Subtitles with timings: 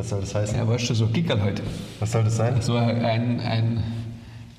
[0.00, 0.56] Was soll das heißen?
[0.56, 1.62] Ja, weißt du, so Kickerl heute.
[1.98, 2.62] Was soll das sein?
[2.62, 3.84] So ein, ein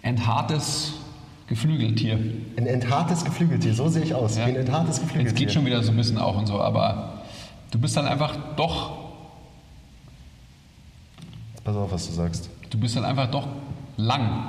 [0.04, 0.94] enthartes
[1.48, 2.20] Geflügeltier.
[2.58, 4.38] Ein enthartes Geflügeltier, so sehe ich aus.
[4.38, 4.46] Ja.
[4.46, 5.32] Wie ein enthartes Geflügeltier.
[5.32, 7.24] Jetzt geht schon wieder so ein bisschen auch und so, aber
[7.72, 8.92] du bist dann einfach doch,
[11.64, 12.48] Pass auf, was du sagst.
[12.70, 13.48] du bist dann einfach doch
[13.98, 14.44] lang.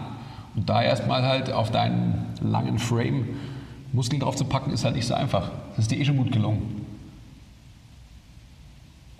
[0.55, 3.29] Und da erstmal halt auf deinen langen Frame
[3.95, 5.51] Muskeln drauf zu packen, ist halt nicht so einfach.
[5.71, 6.82] Das ist dir eh schon gut gelungen.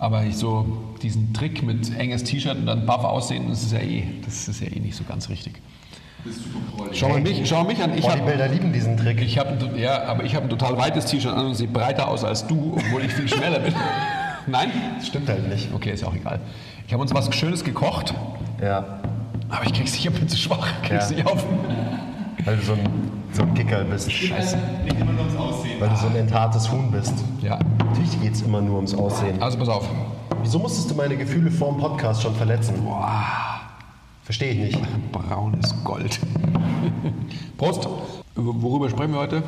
[0.03, 0.65] Aber ich so
[1.01, 4.59] diesen Trick mit enges T-Shirt und dann buff aussehen, das ist ja eh, das ist
[4.59, 5.61] ja eh nicht so ganz richtig.
[6.91, 7.97] Schau mal mich, schau mich an.
[7.97, 9.21] Ich hab, Bodybuilder lieben diesen Trick.
[9.21, 12.09] Ich habe ein, ja, aber ich habe ein total weites T-Shirt an und sehe breiter
[12.09, 13.73] aus als du, obwohl ich viel schneller bin.
[14.47, 14.71] Nein?
[14.97, 15.73] Das stimmt halt nicht.
[15.73, 16.41] Okay, ist ja auch egal.
[16.85, 18.13] Ich habe uns was Schönes gekocht,
[18.61, 18.99] Ja,
[19.47, 21.15] aber ich krieg's nicht, ich bin zu schwach, krieg's Ja.
[21.15, 21.45] nicht auf.
[22.43, 22.89] weil du so ein,
[23.33, 24.11] so ein Kicker bist.
[24.11, 24.57] Scheiße.
[24.83, 25.79] Nicht immer nur ums Aussehen.
[25.79, 27.13] Weil du so ein enthartes Huhn bist.
[27.41, 29.41] Ja, Natürlich geht es immer nur ums Aussehen.
[29.41, 29.89] also pass auf.
[30.41, 32.75] Wieso musstest du meine Gefühle vor dem Podcast schon verletzen?
[34.23, 35.11] Verstehe ich nicht.
[35.11, 36.19] Braunes Gold.
[37.57, 37.87] Prost.
[38.35, 39.43] Worüber sprechen wir heute?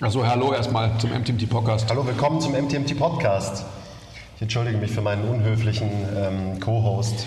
[0.00, 1.88] Achso, hallo erstmal zum MTMT Podcast.
[1.88, 3.64] Hallo, willkommen zum MTMT Podcast.
[4.36, 7.26] Ich entschuldige mich für meinen unhöflichen ähm, Co-Host.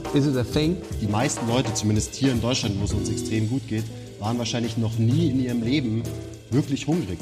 [0.13, 0.75] Is it a thing?
[0.99, 3.85] Die meisten Leute, zumindest hier in Deutschland, wo es uns extrem gut geht,
[4.19, 6.03] waren wahrscheinlich noch nie in ihrem Leben
[6.49, 7.17] wirklich hungrig.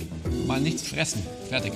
[0.48, 1.22] Mal nichts fressen.
[1.50, 1.73] Fertig.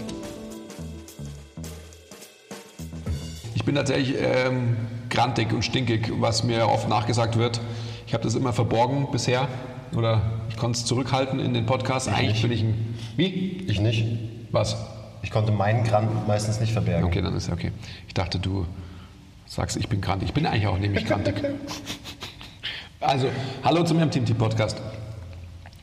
[3.54, 4.76] Ich bin tatsächlich ähm,
[5.12, 7.62] grantig und stinkig, was mir oft nachgesagt wird.
[8.08, 9.48] Ich habe das immer verborgen bisher
[9.96, 12.08] oder ich konnte es zurückhalten in den Podcasts.
[12.08, 12.96] Eigentlich bin ich ein.
[13.18, 13.64] Wie?
[13.68, 14.04] Ich nicht.
[14.52, 14.76] Was?
[15.22, 17.06] Ich konnte meinen Grand meistens nicht verbergen.
[17.06, 17.72] Okay, dann ist ja okay.
[18.08, 18.66] Ich dachte, du
[19.54, 20.30] sagst, ich bin grantig.
[20.30, 21.36] Ich bin eigentlich auch nämlich grantig.
[23.00, 23.28] also,
[23.64, 24.82] hallo zum MTMT Podcast.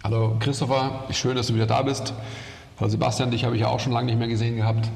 [0.02, 2.12] Hallo Christopher, schön, dass du wieder da bist.
[2.78, 4.88] Hallo Sebastian, dich habe ich ja auch schon lange nicht mehr gesehen gehabt.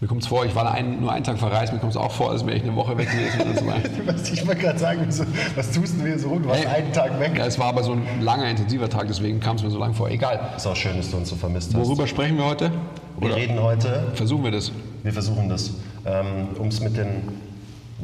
[0.00, 2.10] Mir kommt es vor, ich war ein, nur einen Tag verreist, mir kommt es auch
[2.10, 3.56] vor, als wäre ich eine Woche weg gewesen.
[3.56, 3.66] so.
[4.06, 6.42] Was ich wollte gerade sagen, wieso- was tust du hier so rum?
[6.42, 6.82] Du warst Hey.
[6.82, 7.32] einen Tag weg.
[7.38, 9.94] Ja, es war aber so ein langer, intensiver Tag, deswegen kam es mir so lang
[9.94, 10.10] vor.
[10.10, 10.40] Egal.
[10.56, 11.80] Ist auch schön, dass du uns so vermisst hast.
[11.86, 12.70] Worüber sprechen wir heute?
[13.18, 14.72] Wir Oder reden heute, versuchen wir das?
[15.04, 15.70] wir versuchen das,
[16.04, 17.22] ähm, um es mit den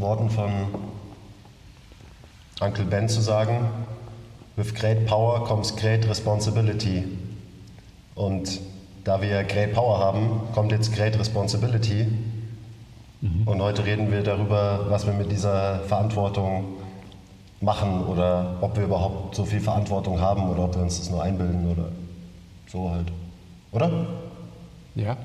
[0.00, 0.50] Worten von
[2.60, 3.68] Uncle Ben zu sagen,
[4.56, 7.04] with great power comes great responsibility.
[8.14, 8.60] Und
[9.04, 12.06] da wir great power haben, kommt jetzt great responsibility.
[13.44, 16.64] Und heute reden wir darüber, was wir mit dieser Verantwortung
[17.60, 21.22] machen oder ob wir überhaupt so viel Verantwortung haben oder ob wir uns das nur
[21.22, 21.90] einbilden oder
[22.66, 23.12] so halt.
[23.72, 24.06] Oder?
[24.94, 25.18] Ja,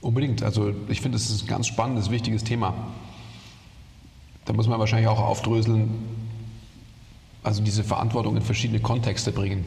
[0.00, 0.42] unbedingt.
[0.42, 2.74] Also ich finde, es ist ein ganz spannendes, wichtiges Thema.
[4.44, 5.90] Da muss man wahrscheinlich auch aufdröseln,
[7.42, 9.64] also diese Verantwortung in verschiedene Kontexte bringen.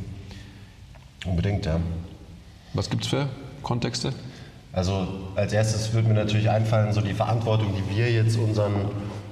[1.25, 1.79] Unbedingt, ja.
[2.73, 3.28] Was gibt es für
[3.61, 4.13] Kontexte?
[4.73, 8.73] Also als erstes würde mir natürlich einfallen, so die Verantwortung, die wir jetzt unseren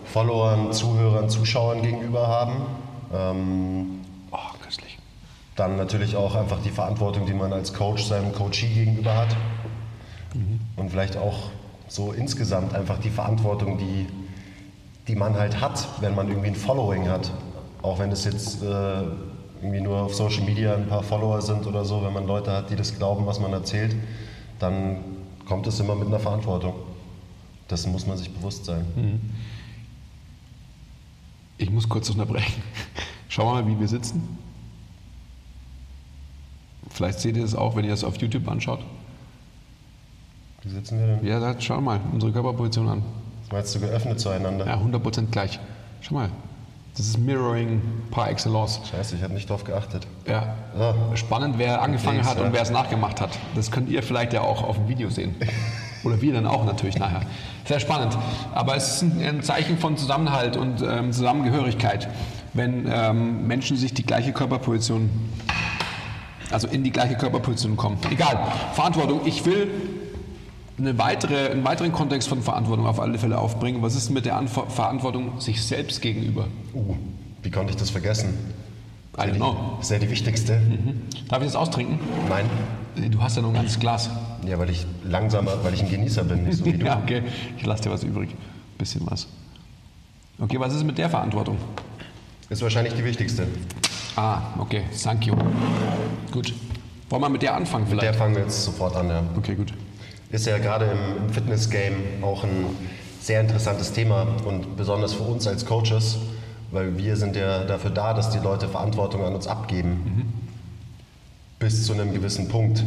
[0.06, 2.54] Followern, Zuhörern, Zuschauern gegenüber haben.
[3.14, 3.86] Ähm,
[4.32, 4.98] Oh, köstlich.
[5.58, 9.36] dann natürlich auch einfach die Verantwortung, die man als Coach seinem Coachee gegenüber hat.
[10.78, 11.50] Und vielleicht auch
[11.90, 14.08] so insgesamt einfach die Verantwortung, die,
[15.08, 17.32] die man halt hat, wenn man irgendwie ein Following hat.
[17.82, 19.02] Auch wenn es jetzt äh,
[19.62, 22.70] irgendwie nur auf Social Media ein paar Follower sind oder so, wenn man Leute hat,
[22.70, 23.96] die das glauben, was man erzählt,
[24.60, 24.98] dann
[25.46, 26.74] kommt es immer mit einer Verantwortung.
[27.68, 28.86] Das muss man sich bewusst sein.
[31.58, 32.62] Ich muss kurz unterbrechen.
[33.30, 34.38] Schauen wir mal, wie wir sitzen.
[36.90, 38.80] Vielleicht seht ihr es auch, wenn ihr es auf YouTube anschaut.
[40.64, 41.26] Wie sitzen wir denn?
[41.26, 43.04] Ja, da, schau mal unsere Körperposition an.
[43.52, 44.66] Meinst du geöffnet zueinander?
[44.66, 45.60] Ja, 100% gleich.
[46.00, 46.30] Schau mal.
[46.96, 47.82] Das ist Mirroring
[48.12, 48.82] par excellence.
[48.90, 50.08] Scheiße, ich habe nicht drauf geachtet.
[50.28, 50.56] Ja.
[50.78, 50.94] Ah.
[51.16, 52.46] Spannend, wer angefangen Links, hat ja.
[52.46, 53.38] und wer es nachgemacht hat.
[53.56, 55.36] Das könnt ihr vielleicht ja auch auf dem Video sehen.
[56.04, 57.22] Oder wir dann auch natürlich nachher.
[57.66, 58.18] Sehr spannend.
[58.54, 62.10] Aber es ist ein, ein Zeichen von Zusammenhalt und ähm, Zusammengehörigkeit,
[62.54, 65.10] wenn ähm, Menschen sich die gleiche Körperposition,
[66.50, 67.98] also in die gleiche Körperposition kommen.
[68.10, 68.40] Egal.
[68.74, 69.22] Verantwortung.
[69.26, 69.70] Ich will
[70.82, 73.82] eine weitere, einen weiteren Kontext von Verantwortung auf alle Fälle aufbringen.
[73.82, 76.48] Was ist mit der Anver Verantwortung sich selbst gegenüber?
[76.74, 76.96] Uh,
[77.44, 78.34] wie konnte ich das vergessen?
[79.18, 79.76] I don't know.
[79.78, 80.60] Das ist ja die wichtigste.
[81.30, 82.00] Darf ich das austrinken?
[82.30, 82.46] Nein.
[83.12, 84.10] Du hast ja nur ein ganzes Glas.
[84.46, 86.86] Ja, weil ich langsamer, weil ich ein Genießer bin, nicht so wie du.
[86.86, 87.24] Ja, okay.
[87.58, 88.36] Ich lasse dir was übrig.
[88.78, 89.28] Bisschen was.
[90.40, 91.58] Okay, was ist mit der Verantwortung?
[92.50, 93.48] Ist wahrscheinlich die wichtigste.
[94.16, 95.36] Ah, okay, thank you.
[96.32, 96.54] Gut.
[97.10, 98.20] Wollen wir mit der anfangen Mit der vielleicht?
[98.20, 99.24] fangen wir jetzt sofort an, ja.
[99.38, 99.74] Okay, gut.
[100.32, 102.66] Ist ja gerade im, im Fitness-Game auch ein
[103.22, 106.20] sehr interessantes Thema und besonders für uns als Coaches,
[106.72, 110.32] weil wir sind ja dafür da, dass die Leute Verantwortung an uns abgeben.
[111.60, 112.84] Bis zu einem gewissen Punkt.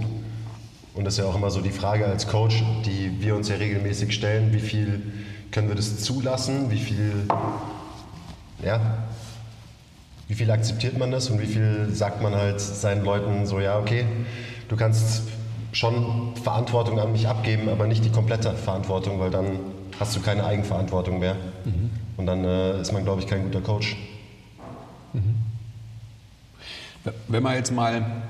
[0.95, 3.57] Und das ist ja auch immer so die Frage als Coach, die wir uns ja
[3.57, 5.03] regelmäßig stellen, wie viel
[5.53, 7.13] können wir das zulassen, wie viel,
[8.65, 9.05] ja,
[10.29, 13.79] wie viel akzeptiert man das und wie viel sagt man halt seinen Leuten so, ja,
[13.79, 14.07] okay,
[14.69, 15.25] du kannst
[15.75, 19.59] schon Verantwortung an mich abgeben, aber nicht die komplette Verantwortung, weil dann
[19.99, 21.37] hast du keine Eigenverantwortung mehr.
[22.17, 23.97] Und dann äh, ist man, glaube ich, kein guter Coach.
[27.29, 28.23] Wenn man jetzt mal,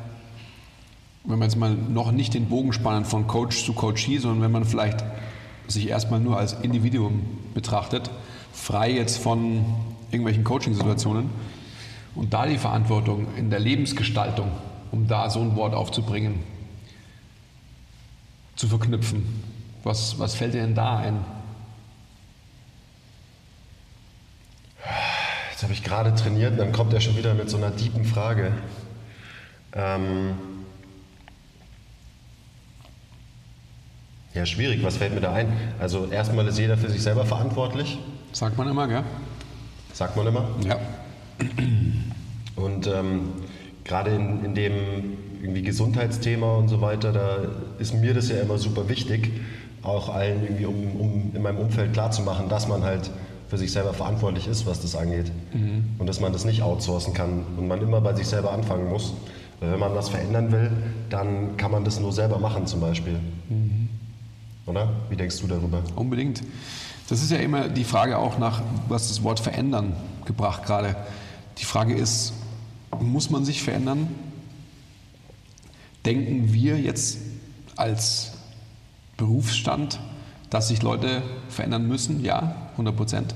[1.24, 4.52] wenn man jetzt mal noch nicht den Bogen spannen von Coach zu Coachee, sondern wenn
[4.52, 5.04] man vielleicht
[5.68, 7.22] sich erstmal nur als Individuum
[7.54, 8.10] betrachtet,
[8.52, 9.64] frei jetzt von
[10.10, 11.30] irgendwelchen Coaching-Situationen
[12.14, 14.48] und da die Verantwortung in der Lebensgestaltung,
[14.92, 16.40] um da so ein Wort aufzubringen,
[18.56, 19.42] zu verknüpfen.
[19.82, 21.18] Was, was fällt dir denn da ein?
[25.50, 28.04] Jetzt habe ich gerade trainiert und dann kommt er schon wieder mit so einer tiefen
[28.04, 28.52] Frage.
[29.72, 30.34] Ähm
[34.34, 35.52] ja, schwierig, was fällt mir da ein?
[35.78, 37.98] Also erstmal ist jeder für sich selber verantwortlich,
[38.32, 39.04] Sagt man immer, gell?
[39.92, 40.48] sagt man immer.
[40.66, 40.76] Ja.
[42.56, 43.32] Und ähm,
[43.84, 47.36] gerade in, in dem irgendwie Gesundheitsthema und so weiter, da
[47.78, 49.30] ist mir das ja immer super wichtig,
[49.82, 53.10] auch allen irgendwie um, um in meinem Umfeld klarzumachen, dass man halt
[53.48, 55.30] für sich selber verantwortlich ist, was das angeht.
[55.98, 59.12] Und dass man das nicht outsourcen kann und man immer bei sich selber anfangen muss.
[59.60, 60.70] Weil wenn man was verändern will,
[61.10, 63.20] dann kann man das nur selber machen zum Beispiel.
[64.66, 64.88] Oder?
[65.10, 65.82] Wie denkst du darüber?
[65.94, 66.42] Unbedingt.
[67.10, 69.92] Das ist ja immer die Frage auch nach, was das Wort verändern
[70.24, 70.96] gebracht gerade.
[71.58, 72.32] Die Frage ist,
[72.98, 74.08] muss man sich verändern?
[76.04, 77.18] Denken wir jetzt
[77.76, 78.32] als
[79.16, 80.00] Berufsstand,
[80.50, 82.22] dass sich Leute verändern müssen?
[82.22, 83.34] Ja, 100 Prozent.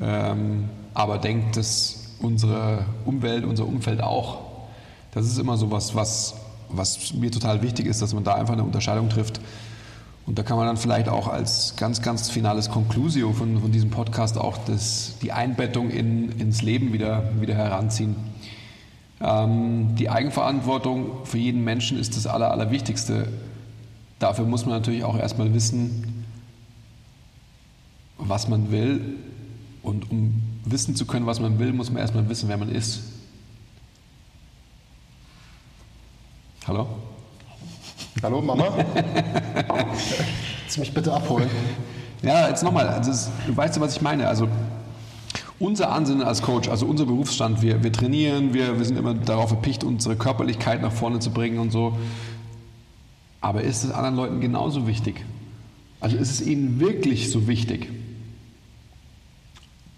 [0.00, 4.38] Ähm, aber denkt das unsere Umwelt, unser Umfeld auch?
[5.12, 6.34] Das ist immer so was, was,
[6.68, 9.40] was mir total wichtig ist, dass man da einfach eine Unterscheidung trifft.
[10.26, 13.90] Und da kann man dann vielleicht auch als ganz, ganz finales Conclusio von, von diesem
[13.90, 18.14] Podcast auch das, die Einbettung in, ins Leben wieder, wieder heranziehen.
[19.20, 23.28] Ähm, die Eigenverantwortung für jeden Menschen ist das Aller, Allerwichtigste.
[24.18, 26.24] Dafür muss man natürlich auch erstmal wissen,
[28.16, 29.16] was man will.
[29.82, 33.02] Und um wissen zu können, was man will, muss man erstmal wissen, wer man ist.
[36.66, 36.86] Hallo?
[38.22, 38.64] Hallo Mama?
[39.68, 41.48] Kannst du mich bitte abholen?
[42.22, 44.28] Ja, jetzt nochmal, also du weißt ja, was ich meine.
[44.28, 44.48] Also
[45.60, 49.50] unser Ansinnen als Coach, also unser Berufsstand, wir, wir trainieren, wir, wir sind immer darauf
[49.50, 51.96] erpicht, unsere Körperlichkeit nach vorne zu bringen und so.
[53.40, 55.24] Aber ist es anderen Leuten genauso wichtig?
[56.00, 57.88] Also ist es ihnen wirklich so wichtig?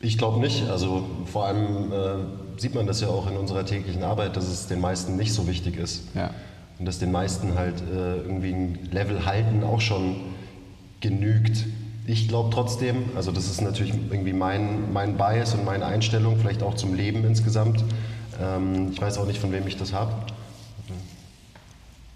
[0.01, 0.69] Ich glaube nicht.
[0.69, 4.67] Also vor allem äh, sieht man das ja auch in unserer täglichen Arbeit, dass es
[4.67, 6.05] den meisten nicht so wichtig ist.
[6.15, 6.31] Ja.
[6.79, 10.17] Und dass den meisten halt äh, irgendwie ein Level halten auch schon
[11.01, 11.67] genügt.
[12.11, 16.61] Ich glaube trotzdem, also das ist natürlich irgendwie mein, mein Bias und meine Einstellung, vielleicht
[16.61, 17.85] auch zum Leben insgesamt.
[18.43, 20.13] Ähm, ich weiß auch nicht, von wem ich das habe.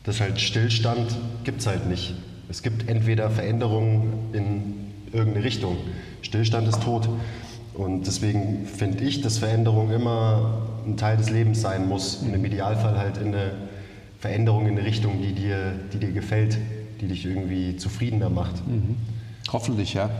[0.03, 2.13] Das halt Stillstand gibt es halt nicht.
[2.49, 4.75] Es gibt entweder Veränderungen in
[5.13, 5.77] irgendeine Richtung.
[6.23, 7.09] Stillstand ist tot.
[7.75, 12.17] Und deswegen finde ich, dass Veränderung immer ein Teil des Lebens sein muss.
[12.17, 13.53] Und im Idealfall halt in eine
[14.19, 16.59] Veränderung in eine Richtung, die dir, die dir gefällt,
[17.01, 18.57] die dich irgendwie zufriedener macht.
[19.53, 20.11] Hoffentlich, ja.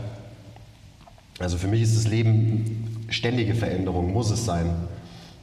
[1.39, 4.69] Also für mich ist das Leben ständige Veränderung, muss es sein.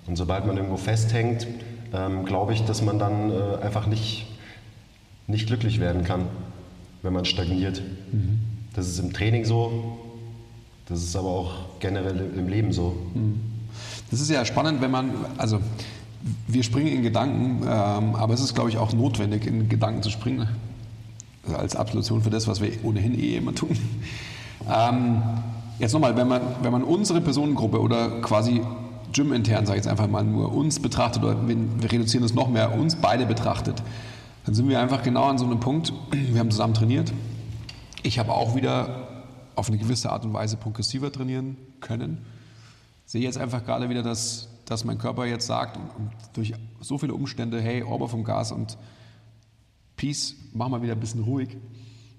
[0.07, 1.47] Und sobald man irgendwo festhängt,
[1.93, 4.27] ähm, glaube ich, dass man dann äh, einfach nicht,
[5.27, 6.27] nicht glücklich werden kann,
[7.03, 7.83] wenn man stagniert.
[8.75, 9.99] Das ist im Training so,
[10.89, 12.97] das ist aber auch generell im Leben so.
[14.11, 15.61] Das ist ja spannend, wenn man, also
[16.47, 20.11] wir springen in Gedanken, ähm, aber es ist, glaube ich, auch notwendig, in Gedanken zu
[20.11, 20.49] springen,
[21.57, 23.77] als Absolution für das, was wir ohnehin eh immer tun.
[24.71, 25.23] Ähm,
[25.79, 28.63] jetzt nochmal, wenn man, wenn man unsere Personengruppe oder quasi
[29.13, 32.49] gym-intern, sage ich jetzt einfach mal, nur uns betrachtet oder wir, wir reduzieren es noch
[32.49, 33.83] mehr, uns beide betrachtet,
[34.47, 37.13] dann sind wir einfach genau an so einem Punkt, wir haben zusammen trainiert.
[38.03, 39.09] Ich habe auch wieder
[39.55, 42.25] auf eine gewisse Art und Weise progressiver trainieren können
[43.13, 47.13] sehe jetzt einfach gerade wieder, dass, dass mein Körper jetzt sagt, und durch so viele
[47.13, 48.79] Umstände, hey, Ober vom Gas und
[50.03, 51.57] Peace, mach mal wieder ein bisschen ruhig.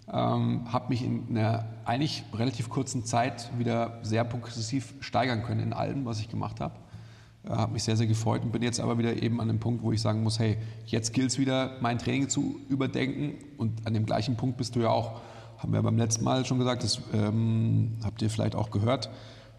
[0.08, 5.74] ähm, habe mich in einer eigentlich relativ kurzen Zeit wieder sehr progressiv steigern können in
[5.74, 6.76] allem, was ich gemacht habe.
[7.44, 9.84] Äh, habe mich sehr, sehr gefreut und bin jetzt aber wieder eben an dem Punkt,
[9.84, 13.94] wo ich sagen muss, hey, jetzt gilt es wieder, mein Training zu überdenken und an
[13.94, 15.20] dem gleichen Punkt bist du ja auch,
[15.58, 19.10] haben wir beim letzten Mal schon gesagt, das ähm, habt ihr vielleicht auch gehört,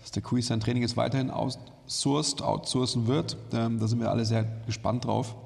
[0.01, 3.37] dass der Quiz sein Training jetzt weiterhin outsourced, outsourcen wird.
[3.53, 5.37] Ähm, da sind wir alle sehr gespannt drauf,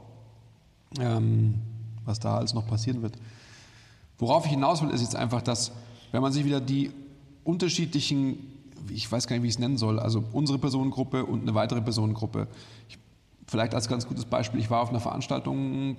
[1.00, 1.54] ähm,
[2.08, 3.16] was da alles noch passieren wird.
[4.18, 5.72] Worauf ich hinaus will, ist jetzt einfach, dass
[6.10, 6.90] wenn man sich wieder die
[7.44, 8.38] unterschiedlichen,
[8.90, 11.80] ich weiß gar nicht, wie ich es nennen soll, also unsere Personengruppe und eine weitere
[11.80, 12.48] Personengruppe.
[12.88, 12.98] Ich,
[13.46, 15.96] vielleicht als ganz gutes Beispiel, ich war auf einer Veranstaltung äh,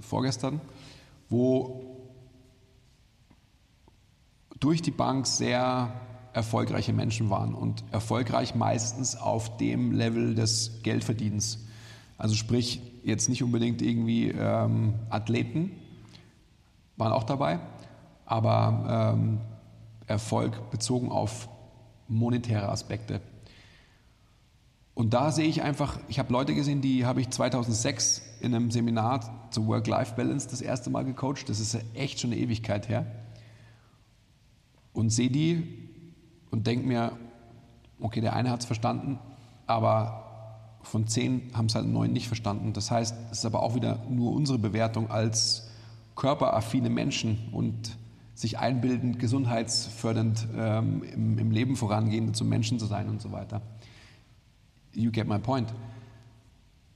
[0.00, 0.60] vorgestern,
[1.28, 1.82] wo
[4.60, 5.92] durch die Bank sehr
[6.32, 11.64] erfolgreiche Menschen waren und erfolgreich meistens auf dem Level des Geldverdienens.
[12.18, 15.70] Also sprich, jetzt nicht unbedingt irgendwie ähm, Athleten
[16.96, 17.60] waren auch dabei,
[18.24, 19.40] aber ähm,
[20.06, 21.48] Erfolg bezogen auf
[22.08, 23.20] monetäre Aspekte.
[24.94, 28.70] Und da sehe ich einfach, ich habe Leute gesehen, die habe ich 2006 in einem
[28.70, 31.48] Seminar zur Work-Life-Balance das erste Mal gecoacht.
[31.48, 33.06] Das ist echt schon eine Ewigkeit her.
[34.92, 35.90] Und sehe die
[36.50, 37.18] und denke mir,
[37.98, 39.18] okay, der eine hat es verstanden,
[39.66, 40.33] aber
[40.84, 42.72] von zehn haben es halt neun nicht verstanden.
[42.72, 45.68] Das heißt, es ist aber auch wieder nur unsere Bewertung als
[46.14, 47.96] körperaffine Menschen und
[48.34, 53.62] sich einbildend, gesundheitsfördernd ähm, im, im, Leben vorangehend zum Menschen zu sein und so weiter.
[54.92, 55.72] You get my point.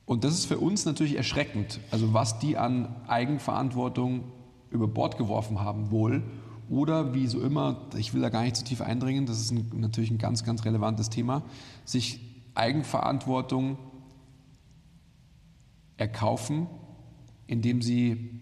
[0.05, 4.25] Und das ist für uns natürlich erschreckend, also was die an Eigenverantwortung
[4.71, 6.23] über Bord geworfen haben, wohl.
[6.69, 9.71] Oder wie so immer, ich will da gar nicht zu tief eindringen, das ist ein,
[9.77, 11.43] natürlich ein ganz, ganz relevantes Thema,
[11.85, 12.21] sich
[12.59, 13.79] Eigenverantwortung
[15.97, 16.67] erkaufen,
[17.47, 18.41] indem sie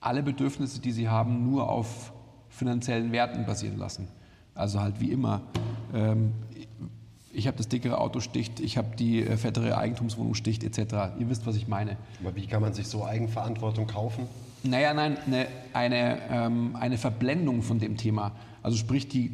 [0.00, 2.12] alle Bedürfnisse, die sie haben, nur auf
[2.48, 4.08] finanziellen Werten basieren lassen.
[4.54, 5.42] Also halt wie immer.
[5.94, 6.32] Ähm,
[7.32, 11.14] ich habe das dickere Auto sticht, ich habe die äh, fettere Eigentumswohnung sticht etc.
[11.18, 11.96] Ihr wisst, was ich meine.
[12.20, 14.26] Aber wie kann man sich so Eigenverantwortung kaufen?
[14.64, 18.32] Naja, nein, eine, eine, ähm, eine Verblendung von dem Thema.
[18.62, 19.32] Also sprich die,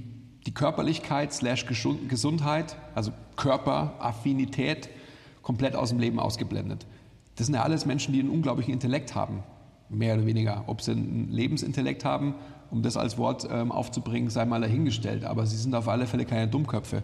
[0.48, 4.88] die Körperlichkeit slash Gesundheit, also Körperaffinität,
[5.42, 6.86] komplett aus dem Leben ausgeblendet.
[7.36, 9.42] Das sind ja alles Menschen, die einen unglaublichen Intellekt haben
[9.90, 10.64] mehr oder weniger.
[10.66, 12.34] Ob sie einen Lebensintellekt haben,
[12.70, 15.26] um das als Wort ähm, aufzubringen, sei mal dahingestellt.
[15.26, 17.02] Aber sie sind auf alle Fälle keine Dummköpfe.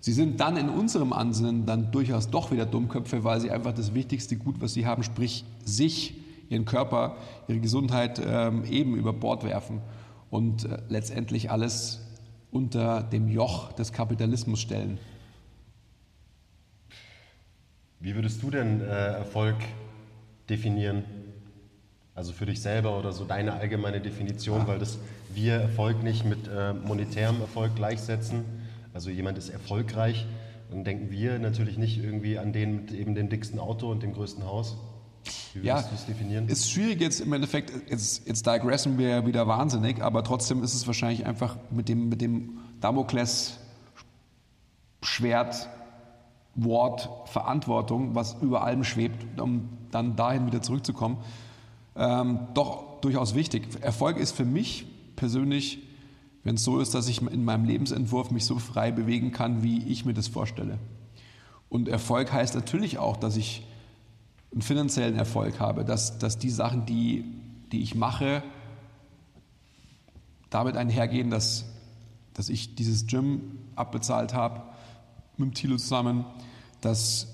[0.00, 3.94] Sie sind dann in unserem Ansinnen dann durchaus doch wieder Dummköpfe, weil sie einfach das
[3.94, 6.20] wichtigste Gut, was sie haben, sprich sich,
[6.50, 7.16] ihren Körper,
[7.48, 9.80] ihre Gesundheit ähm, eben über Bord werfen
[10.28, 12.01] und äh, letztendlich alles
[12.52, 14.98] unter dem Joch des Kapitalismus stellen.
[17.98, 19.56] Wie würdest du denn äh, Erfolg
[20.48, 21.04] definieren?
[22.14, 24.68] Also für dich selber oder so deine allgemeine Definition, ja.
[24.68, 24.98] weil das
[25.32, 28.44] wir Erfolg nicht mit äh, monetärem Erfolg gleichsetzen.
[28.92, 30.26] Also jemand ist erfolgreich,
[30.70, 34.12] dann denken wir natürlich nicht irgendwie an den mit eben dem dicksten Auto und dem
[34.12, 34.76] größten Haus.
[35.54, 36.48] Wie ja, du es definieren?
[36.48, 40.86] Ist schwierig jetzt im Endeffekt, jetzt, jetzt digressen wir wieder wahnsinnig, aber trotzdem ist es
[40.86, 45.68] wahrscheinlich einfach mit dem, mit dem Damokles-Schwert
[46.54, 51.16] Wort Verantwortung, was über allem schwebt, um dann dahin wieder zurückzukommen
[51.96, 53.68] ähm, doch durchaus wichtig.
[53.80, 54.86] Erfolg ist für mich
[55.16, 55.80] persönlich,
[56.44, 59.84] wenn es so ist, dass ich in meinem Lebensentwurf mich so frei bewegen kann, wie
[59.84, 60.78] ich mir das vorstelle.
[61.68, 63.66] Und Erfolg heißt natürlich auch, dass ich
[64.52, 67.24] einen finanziellen Erfolg habe, dass, dass die Sachen, die,
[67.72, 68.42] die ich mache,
[70.50, 71.64] damit einhergehen, dass,
[72.34, 74.62] dass ich dieses Gym abbezahlt habe
[75.38, 76.26] mit dem Thilo zusammen,
[76.82, 77.28] dass,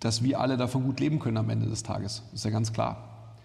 [0.00, 2.22] dass wir alle davon gut leben können am Ende des Tages.
[2.30, 3.36] Das ist ja ganz klar.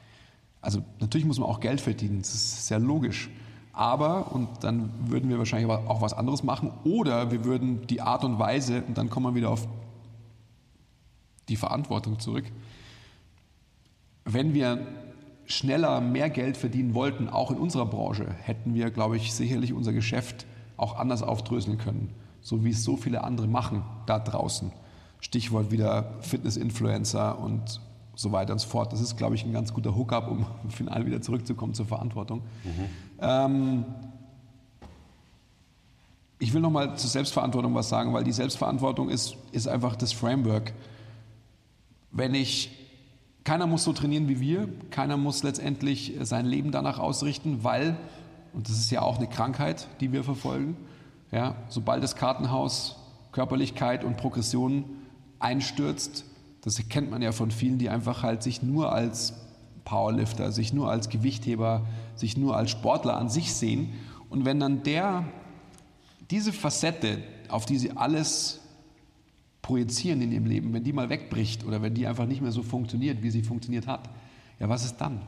[0.61, 3.29] Also natürlich muss man auch Geld verdienen, das ist sehr logisch.
[3.73, 8.23] Aber, und dann würden wir wahrscheinlich auch was anderes machen, oder wir würden die Art
[8.23, 9.67] und Weise, und dann kommen wir wieder auf
[11.47, 12.45] die Verantwortung zurück,
[14.25, 14.85] wenn wir
[15.45, 19.93] schneller mehr Geld verdienen wollten, auch in unserer Branche, hätten wir, glaube ich, sicherlich unser
[19.93, 20.45] Geschäft
[20.77, 24.71] auch anders aufdröseln können, so wie es so viele andere machen da draußen.
[25.19, 27.81] Stichwort wieder Fitness-Influencer und
[28.15, 28.91] so weiter und so fort.
[28.91, 32.41] Das ist, glaube ich, ein ganz guter Hookup, um final wieder zurückzukommen zur Verantwortung.
[32.63, 32.89] Mhm.
[33.19, 33.85] Ähm,
[36.39, 40.73] ich will nochmal zur Selbstverantwortung was sagen, weil die Selbstverantwortung ist, ist einfach das Framework.
[42.11, 42.71] Wenn ich,
[43.43, 47.97] keiner muss so trainieren wie wir, keiner muss letztendlich sein Leben danach ausrichten, weil,
[48.53, 50.77] und das ist ja auch eine Krankheit, die wir verfolgen,
[51.31, 52.97] ja, sobald das Kartenhaus
[53.31, 54.85] Körperlichkeit und Progression
[55.39, 56.25] einstürzt,
[56.61, 59.33] das kennt man ja von vielen, die einfach halt sich nur als
[59.83, 63.93] Powerlifter, sich nur als Gewichtheber, sich nur als Sportler an sich sehen.
[64.29, 65.25] Und wenn dann der,
[66.29, 67.19] diese Facette,
[67.49, 68.60] auf die sie alles
[69.61, 72.63] projizieren in ihrem Leben, wenn die mal wegbricht oder wenn die einfach nicht mehr so
[72.63, 74.09] funktioniert, wie sie funktioniert hat,
[74.59, 75.21] ja, was ist dann?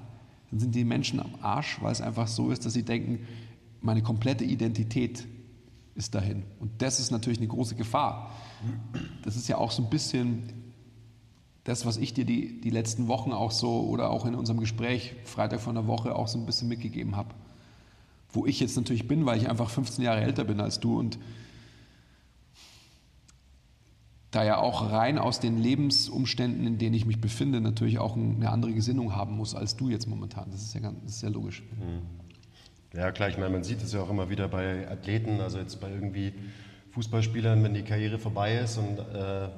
[0.51, 3.27] Dann sind die Menschen am Arsch, weil es einfach so ist, dass sie denken,
[3.81, 5.25] meine komplette Identität
[5.95, 6.43] ist dahin.
[6.59, 8.31] Und das ist natürlich eine große Gefahr.
[9.23, 10.43] Das ist ja auch so ein bisschen
[11.63, 15.15] das, was ich dir die, die letzten Wochen auch so oder auch in unserem Gespräch
[15.23, 17.29] Freitag von der Woche auch so ein bisschen mitgegeben habe.
[18.31, 21.19] Wo ich jetzt natürlich bin, weil ich einfach 15 Jahre älter bin als du und
[24.35, 28.49] da ja auch rein aus den Lebensumständen, in denen ich mich befinde, natürlich auch eine
[28.49, 30.49] andere Gesinnung haben muss als du jetzt momentan.
[30.51, 31.63] Das ist ja, ganz, das ist ja logisch.
[31.79, 32.97] Mhm.
[32.97, 35.79] Ja, klar, ich meine, man sieht es ja auch immer wieder bei Athleten, also jetzt
[35.81, 36.33] bei irgendwie
[36.91, 39.49] Fußballspielern, wenn die Karriere vorbei ist und äh,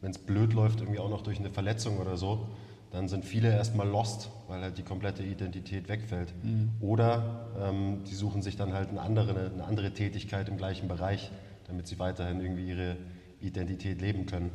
[0.00, 2.48] wenn es blöd läuft, irgendwie auch noch durch eine Verletzung oder so,
[2.92, 6.32] dann sind viele erstmal lost, weil halt die komplette Identität wegfällt.
[6.42, 6.70] Mhm.
[6.80, 11.32] Oder ähm, die suchen sich dann halt eine andere, eine andere Tätigkeit im gleichen Bereich,
[11.66, 12.96] damit sie weiterhin irgendwie ihre
[13.40, 14.50] Identität leben können.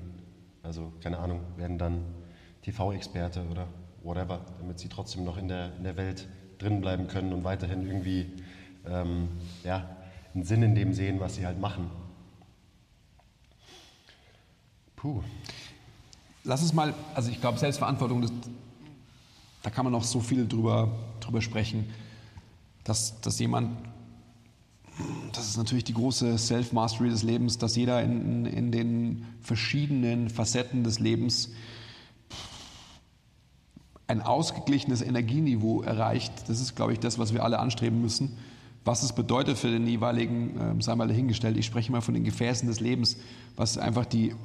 [0.64, 2.04] Also, keine Ahnung, werden dann
[2.62, 3.68] TV-Experte oder
[4.04, 6.28] whatever, damit sie trotzdem noch in der, in der Welt
[6.60, 8.28] drin bleiben können und weiterhin irgendwie
[8.86, 9.30] ähm,
[9.64, 9.98] ja,
[10.34, 11.90] einen Sinn in dem sehen, was sie halt machen.
[14.96, 15.24] Puh.
[16.44, 18.32] Lass uns mal, also ich glaube, Selbstverantwortung, das,
[19.64, 21.92] da kann man noch so viel drüber, drüber sprechen,
[22.84, 23.78] dass, dass jemand
[25.34, 30.84] das ist natürlich die große Self-Mastery des Lebens, dass jeder in, in den verschiedenen Facetten
[30.84, 31.50] des Lebens
[34.08, 36.34] ein ausgeglichenes Energieniveau erreicht.
[36.48, 38.38] Das ist, glaube ich, das, was wir alle anstreben müssen.
[38.84, 42.24] Was es bedeutet für den jeweiligen, äh, sei mal dahingestellt, ich spreche mal von den
[42.24, 43.18] Gefäßen des Lebens,
[43.56, 44.36] was einfach die,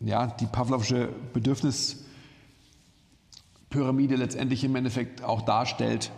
[0.00, 6.12] ja, die Pavlovsche Bedürfnispyramide letztendlich im Endeffekt auch darstellt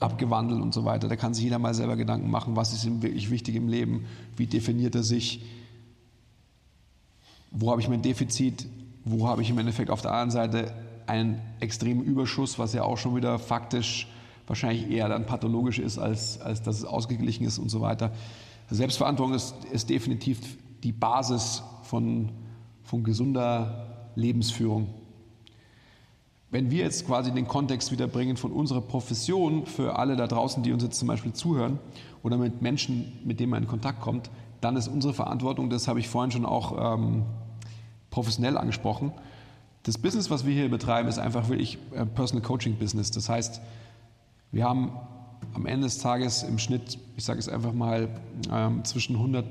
[0.00, 1.08] abgewandelt und so weiter.
[1.08, 4.06] Da kann sich jeder mal selber Gedanken machen, was ist ihm wirklich wichtig im Leben,
[4.36, 5.42] wie definiert er sich,
[7.50, 8.66] wo habe ich mein Defizit,
[9.04, 10.74] wo habe ich im Endeffekt auf der anderen Seite
[11.06, 14.08] einen extremen Überschuss, was ja auch schon wieder faktisch
[14.46, 18.12] wahrscheinlich eher dann pathologisch ist, als, als dass es ausgeglichen ist und so weiter.
[18.70, 20.40] Selbstverantwortung ist, ist definitiv
[20.82, 22.30] die Basis von,
[22.82, 24.88] von gesunder Lebensführung
[26.56, 30.72] wenn wir jetzt quasi den Kontext wiederbringen von unserer Profession für alle da draußen, die
[30.72, 31.78] uns jetzt zum Beispiel zuhören
[32.22, 34.30] oder mit Menschen, mit denen man in Kontakt kommt,
[34.62, 37.24] dann ist unsere Verantwortung, das habe ich vorhin schon auch ähm,
[38.08, 39.12] professionell angesprochen.
[39.82, 43.10] Das Business, was wir hier betreiben, ist einfach wirklich äh, Personal Coaching Business.
[43.10, 43.60] Das heißt,
[44.50, 44.92] wir haben
[45.52, 48.08] am Ende des Tages im Schnitt, ich sage es einfach mal,
[48.50, 49.44] ähm, zwischen 100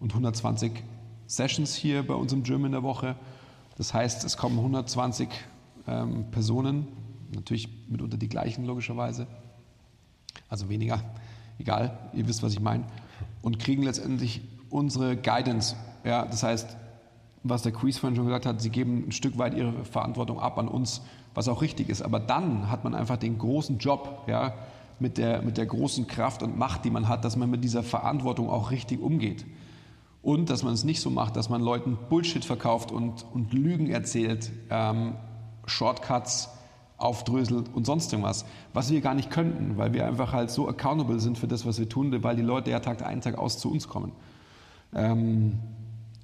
[0.00, 0.84] und 120
[1.26, 3.16] Sessions hier bei uns im Gym in der Woche.
[3.78, 5.30] Das heißt, es kommen 120
[5.86, 6.86] ähm, Personen,
[7.34, 9.26] natürlich mitunter die gleichen logischerweise,
[10.48, 11.02] also weniger,
[11.58, 12.84] egal, ihr wisst, was ich meine,
[13.42, 15.76] und kriegen letztendlich unsere Guidance.
[16.04, 16.76] Ja, das heißt,
[17.42, 20.58] was der Quiz vorhin schon gesagt hat, sie geben ein Stück weit ihre Verantwortung ab
[20.58, 21.02] an uns,
[21.34, 22.02] was auch richtig ist.
[22.02, 24.54] Aber dann hat man einfach den großen Job, ja,
[24.98, 27.82] mit der, mit der großen Kraft und Macht, die man hat, dass man mit dieser
[27.82, 29.44] Verantwortung auch richtig umgeht.
[30.22, 33.90] Und dass man es nicht so macht, dass man Leuten Bullshit verkauft und, und Lügen
[33.90, 35.14] erzählt, ähm,
[35.66, 36.48] Shortcuts
[36.98, 41.18] aufdröselt und sonst irgendwas, was wir gar nicht könnten, weil wir einfach halt so accountable
[41.18, 43.70] sind für das, was wir tun, weil die Leute ja Tag ein, Tag aus zu
[43.70, 44.12] uns kommen.
[44.94, 45.58] Ähm,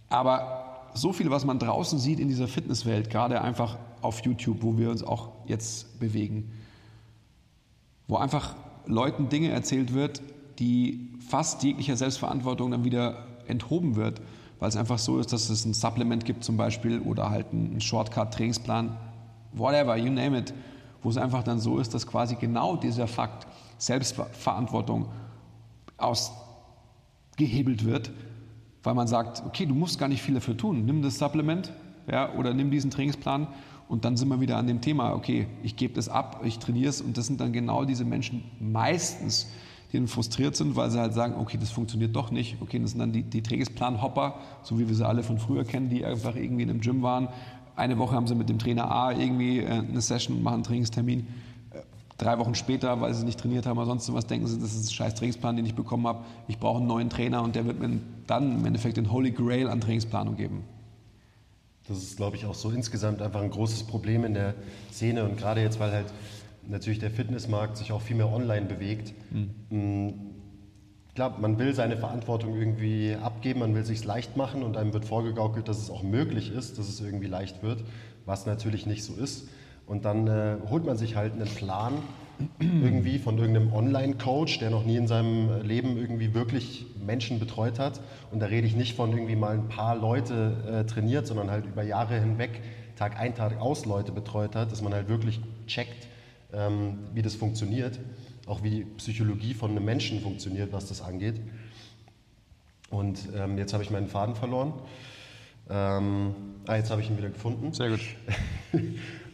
[0.09, 4.79] aber so viel, was man draußen sieht in dieser Fitnesswelt, gerade einfach auf YouTube, wo
[4.79, 6.53] wir uns auch jetzt bewegen,
[8.07, 8.55] wo einfach
[8.87, 10.23] Leuten Dinge erzählt wird,
[10.59, 14.21] die fast jeglicher Selbstverantwortung dann wieder enthoben wird,
[14.59, 17.81] weil es einfach so ist, dass es ein Supplement gibt zum Beispiel oder halt einen
[17.81, 18.97] Shortcut-Trainingsplan,
[19.53, 20.55] whatever, you name it,
[21.03, 23.47] wo es einfach dann so ist, dass quasi genau dieser Fakt
[23.79, 25.07] Selbstverantwortung
[25.97, 28.11] ausgehebelt wird,
[28.83, 31.73] weil man sagt, okay, du musst gar nicht viel dafür tun, nimm das Supplement
[32.11, 33.49] ja, oder nimm diesen Trainingsplan
[33.89, 36.91] und dann sind wir wieder an dem Thema, okay, ich gebe das ab, ich trainiere
[36.91, 39.49] es und das sind dann genau diese Menschen meistens,
[39.93, 42.59] die dann frustriert sind, weil sie halt sagen, okay, das funktioniert doch nicht.
[42.61, 45.89] Okay, das sind dann die, die Trainingsplan-Hopper, so wie wir sie alle von früher kennen,
[45.89, 47.29] die einfach irgendwie in einem Gym waren,
[47.79, 50.63] eine Woche haben sie mit dem Trainer A irgendwie äh, eine Session und machen einen
[50.65, 51.27] Trainingstermin.
[51.71, 51.81] Äh,
[52.19, 54.89] drei Wochen später, weil sie nicht trainiert haben oder sonst was, denken sie, das ist
[54.89, 56.25] ein scheiß Trainingsplan, den ich bekommen habe.
[56.49, 59.69] Ich brauche einen neuen Trainer und der wird mir dann im Endeffekt den Holy Grail
[59.69, 60.65] an Trainingsplanung geben.
[61.89, 64.55] Das ist, glaube ich, auch so insgesamt einfach ein großes Problem in der
[64.93, 66.13] Szene und gerade jetzt, weil halt
[66.67, 69.15] natürlich der Fitnessmarkt sich auch viel mehr online bewegt.
[69.31, 70.28] Mhm
[71.19, 75.05] klar, man will seine Verantwortung irgendwie abgeben, man will sich leicht machen und einem wird
[75.05, 77.83] vorgegaukelt, dass es auch möglich ist, dass es irgendwie leicht wird,
[78.25, 79.49] was natürlich nicht so ist.
[79.85, 81.95] Und dann äh, holt man sich halt einen Plan
[82.61, 88.01] irgendwie von irgendeinem Online-Coach, der noch nie in seinem Leben irgendwie wirklich Menschen betreut hat.
[88.31, 91.67] Und da rede ich nicht von irgendwie mal ein paar Leute äh, trainiert, sondern halt
[91.67, 92.61] über Jahre hinweg
[92.95, 96.07] Tag ein, Tag aus Leute betreut hat, dass man halt wirklich checkt,
[96.53, 97.99] ähm, wie das funktioniert,
[98.49, 101.41] auch wie die Psychologie von einem Menschen funktioniert, was das angeht.
[102.91, 104.73] Und ähm, jetzt habe ich meinen Faden verloren.
[105.71, 106.35] Ähm,
[106.67, 107.73] ah, jetzt habe ich ihn wieder gefunden.
[107.73, 108.01] Sehr gut.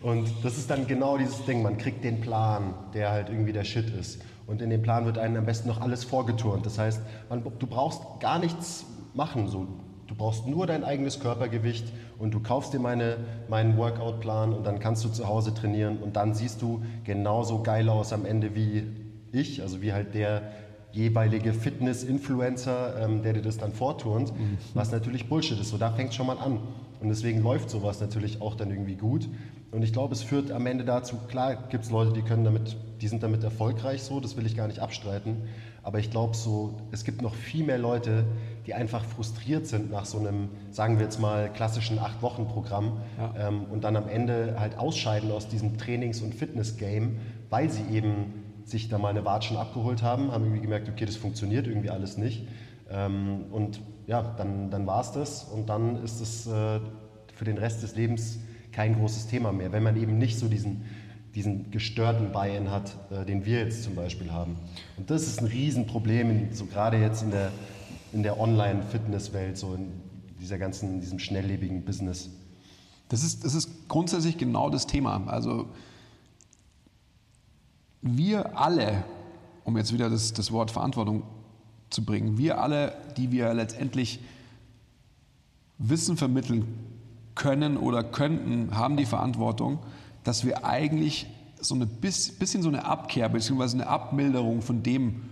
[0.02, 3.64] Und das ist dann genau dieses Ding, man kriegt den Plan, der halt irgendwie der
[3.64, 4.20] Shit ist.
[4.46, 6.66] Und in dem Plan wird einem am besten noch alles vorgeturnt.
[6.66, 7.00] Das heißt,
[7.30, 9.48] man, du brauchst gar nichts machen.
[9.48, 9.66] So.
[10.06, 11.86] Du brauchst nur dein eigenes Körpergewicht
[12.18, 13.16] und du kaufst dir meine,
[13.48, 17.88] meinen Workout-Plan und dann kannst du zu Hause trainieren und dann siehst du genauso geil
[17.88, 19.03] aus am Ende wie
[19.34, 20.42] ich, also wie halt der
[20.92, 24.58] jeweilige Fitness-Influencer, ähm, der dir das dann vorturnt, mhm.
[24.74, 25.70] was natürlich Bullshit ist.
[25.70, 26.60] So, da fängt es schon mal an.
[27.00, 29.28] Und deswegen läuft sowas natürlich auch dann irgendwie gut.
[29.72, 32.76] Und ich glaube, es führt am Ende dazu, klar gibt es Leute, die können damit,
[33.00, 35.42] die sind damit erfolgreich so, das will ich gar nicht abstreiten.
[35.82, 38.24] Aber ich glaube so, es gibt noch viel mehr Leute,
[38.66, 43.48] die einfach frustriert sind nach so einem, sagen wir jetzt mal, klassischen Acht-Wochen-Programm ja.
[43.48, 47.18] ähm, und dann am Ende halt ausscheiden aus diesem Trainings- und Fitness-Game,
[47.50, 51.16] weil sie eben sich da mal eine Watschen abgeholt haben, haben irgendwie gemerkt, okay, das
[51.16, 52.46] funktioniert irgendwie alles nicht.
[52.90, 56.80] Ähm, und ja, dann, dann war es das und dann ist es äh,
[57.34, 58.38] für den Rest des Lebens
[58.72, 60.84] kein großes Thema mehr, wenn man eben nicht so diesen,
[61.34, 64.56] diesen gestörten Buy-in hat, äh, den wir jetzt zum Beispiel haben.
[64.96, 67.52] Und das ist ein Riesenproblem, so gerade jetzt in der,
[68.12, 69.92] in der Online-Fitness-Welt, so in
[70.40, 72.30] dieser ganzen, diesem schnelllebigen Business.
[73.08, 75.24] Das ist, das ist grundsätzlich genau das Thema.
[75.26, 75.66] Also
[78.04, 79.02] wir alle,
[79.64, 81.22] um jetzt wieder das, das Wort Verantwortung
[81.88, 84.20] zu bringen, wir alle, die wir letztendlich
[85.78, 86.66] Wissen vermitteln
[87.34, 89.78] können oder könnten, haben die Verantwortung,
[90.22, 91.26] dass wir eigentlich
[91.60, 93.72] so ein bisschen so eine Abkehr bzw.
[93.72, 95.22] eine Abmilderung von dem,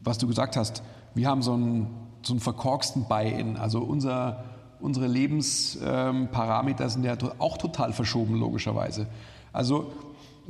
[0.00, 0.82] was du gesagt hast.
[1.14, 1.88] Wir haben so einen,
[2.22, 3.56] so einen verkorksten Buy-in.
[3.56, 4.44] Also unser,
[4.80, 9.08] unsere Lebensparameter sind ja auch total verschoben, logischerweise.
[9.52, 9.92] Also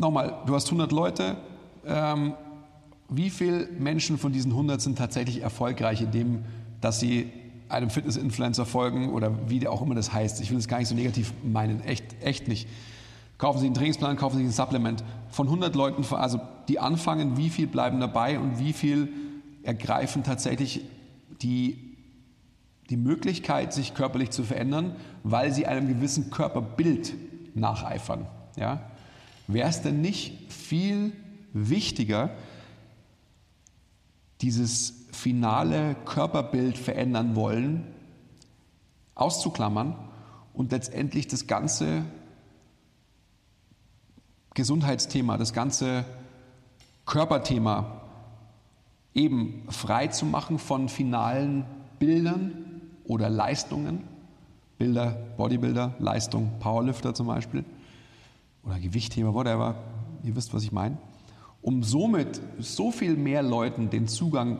[0.03, 1.37] nochmal, du hast 100 Leute.
[1.87, 2.35] Ähm,
[3.09, 6.45] wie viele Menschen von diesen 100 sind tatsächlich erfolgreich in dem,
[6.81, 7.31] dass sie
[7.69, 10.43] einem Fitness-Influencer folgen oder wie auch immer das heißt.
[10.43, 12.69] Ich will es gar nicht so negativ meinen, echt, echt nicht.
[13.39, 15.03] Kaufen Sie einen Trainingsplan, kaufen Sie ein Supplement.
[15.31, 16.39] Von 100 Leuten, also
[16.69, 19.09] die anfangen, wie viel bleiben dabei und wie viel
[19.63, 20.83] ergreifen tatsächlich
[21.41, 21.97] die,
[22.91, 27.15] die Möglichkeit, sich körperlich zu verändern, weil sie einem gewissen Körperbild
[27.55, 28.27] nacheifern.
[28.57, 28.92] Ja?
[29.53, 31.13] Wäre es denn nicht viel
[31.53, 32.31] wichtiger,
[34.41, 37.87] dieses finale Körperbild verändern wollen,
[39.15, 39.97] auszuklammern
[40.55, 42.05] und letztendlich das ganze
[44.55, 46.05] Gesundheitsthema, das ganze
[47.07, 48.01] Körperthema
[49.15, 51.65] eben frei zu machen von finalen
[51.99, 54.05] Bildern oder Leistungen.
[54.79, 57.65] Bilder, Bodybuilder, Leistung, Powerlifter zum Beispiel
[58.65, 59.77] oder Gewichtheber, whatever.
[60.23, 60.99] Ihr wisst, was ich meine.
[61.61, 64.59] Um somit so viel mehr Leuten den Zugang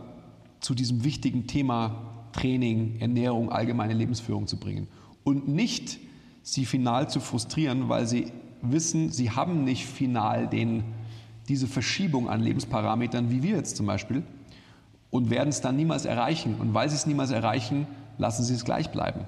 [0.61, 4.89] zu diesem wichtigen Thema Training, Ernährung, allgemeine Lebensführung zu bringen.
[5.25, 5.99] Und nicht
[6.43, 10.85] sie final zu frustrieren, weil sie wissen, sie haben nicht final den,
[11.49, 14.23] diese Verschiebung an Lebensparametern, wie wir jetzt zum Beispiel,
[15.11, 16.55] und werden es dann niemals erreichen.
[16.59, 17.87] Und weil sie es niemals erreichen,
[18.19, 19.25] lassen sie es gleich bleiben.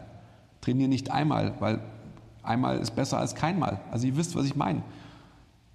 [0.61, 1.81] Trainieren nicht einmal, weil
[2.45, 3.81] einmal ist besser als keinmal.
[3.91, 4.83] Also ihr wisst, was ich meine.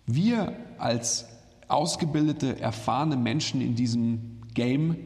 [0.05, 1.25] Wir als
[1.67, 4.97] ausgebildete, erfahrene Menschen in diesem Game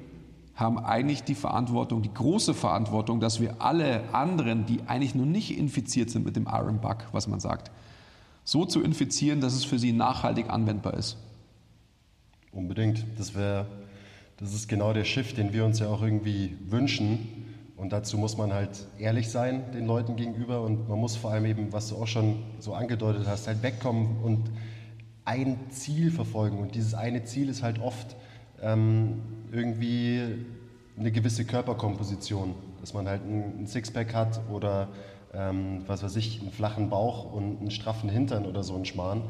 [0.56, 5.58] haben eigentlich die Verantwortung, die große Verantwortung, dass wir alle anderen, die eigentlich noch nicht
[5.58, 7.72] infiziert sind mit dem Iron Bug, was man sagt,
[8.44, 11.18] so zu infizieren, dass es für sie nachhaltig anwendbar ist.
[12.52, 13.06] Unbedingt.
[13.18, 13.66] Das wäre,
[14.38, 17.53] das ist genau der Shift, den wir uns ja auch irgendwie wünschen.
[17.84, 21.44] Und dazu muss man halt ehrlich sein den Leuten gegenüber und man muss vor allem
[21.44, 24.52] eben, was du auch schon so angedeutet hast, halt wegkommen und
[25.26, 26.60] ein Ziel verfolgen.
[26.60, 28.16] Und dieses eine Ziel ist halt oft
[28.62, 30.46] ähm, irgendwie
[30.98, 34.88] eine gewisse Körperkomposition, dass man halt ein Sixpack hat oder
[35.34, 39.24] ähm, was weiß ich, einen flachen Bauch und einen straffen Hintern oder so ein Schmarrn,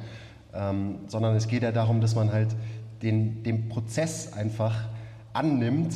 [0.54, 2.56] ähm, sondern es geht ja darum, dass man halt
[3.02, 4.90] den, den Prozess einfach
[5.34, 5.96] annimmt,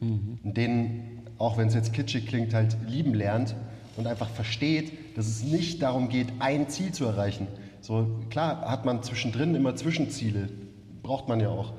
[0.00, 0.40] mhm.
[0.42, 1.11] den,
[1.42, 3.56] auch wenn es jetzt kitschig klingt, halt lieben lernt
[3.96, 7.48] und einfach versteht, dass es nicht darum geht, ein Ziel zu erreichen.
[7.80, 10.48] So klar hat man zwischendrin immer Zwischenziele,
[11.02, 11.72] braucht man ja auch.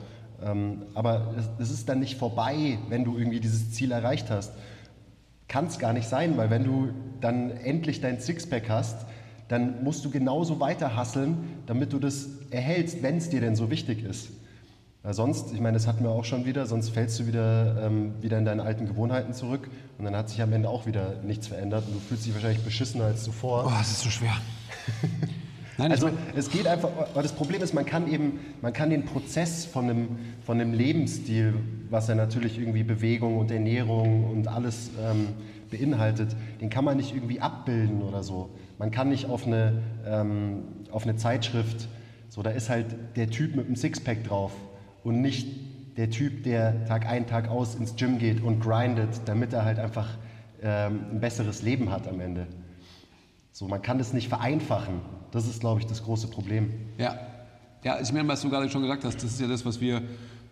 [0.44, 4.52] Ähm, aber es ist dann nicht vorbei, wenn du irgendwie dieses Ziel erreicht hast.
[5.48, 6.90] Kann es gar nicht sein, weil wenn du
[7.22, 9.06] dann endlich dein Sixpack hast,
[9.48, 13.72] dann musst du genauso weiter hasseln, damit du das erhältst, wenn es dir denn so
[13.72, 14.30] wichtig ist.
[15.12, 18.38] Sonst, ich meine, das hatten wir auch schon wieder, sonst fällst du wieder, ähm, wieder
[18.38, 21.84] in deine alten Gewohnheiten zurück und dann hat sich am Ende auch wieder nichts verändert
[21.88, 23.66] und du fühlst dich wahrscheinlich beschissener als zuvor.
[23.68, 24.32] Oh, es ist so schwer.
[25.78, 29.04] Nein, also es geht einfach, weil das Problem ist, man kann eben, man kann den
[29.04, 30.08] Prozess von einem,
[30.46, 31.56] von einem Lebensstil,
[31.90, 35.30] was ja natürlich irgendwie Bewegung und Ernährung und alles ähm,
[35.70, 38.52] beinhaltet, den kann man nicht irgendwie abbilden oder so.
[38.80, 41.90] Man kann nicht auf eine, ähm, auf eine Zeitschrift,
[42.30, 42.86] so da ist halt
[43.18, 44.54] der Typ mit dem Sixpack drauf
[45.04, 45.48] und nicht
[45.98, 49.80] der Typ, der Tag ein, Tag aus ins Gym geht und grindet, damit er halt
[49.80, 50.08] einfach
[50.62, 52.48] ähm, ein besseres Leben hat am Ende.
[53.52, 55.02] So, man kann das nicht vereinfachen.
[55.32, 56.74] Das ist, glaube ich, das große Problem.
[56.98, 57.20] Ja,
[57.84, 60.02] ja ich meine, was du gerade schon gesagt hast, das ist ja das, was wir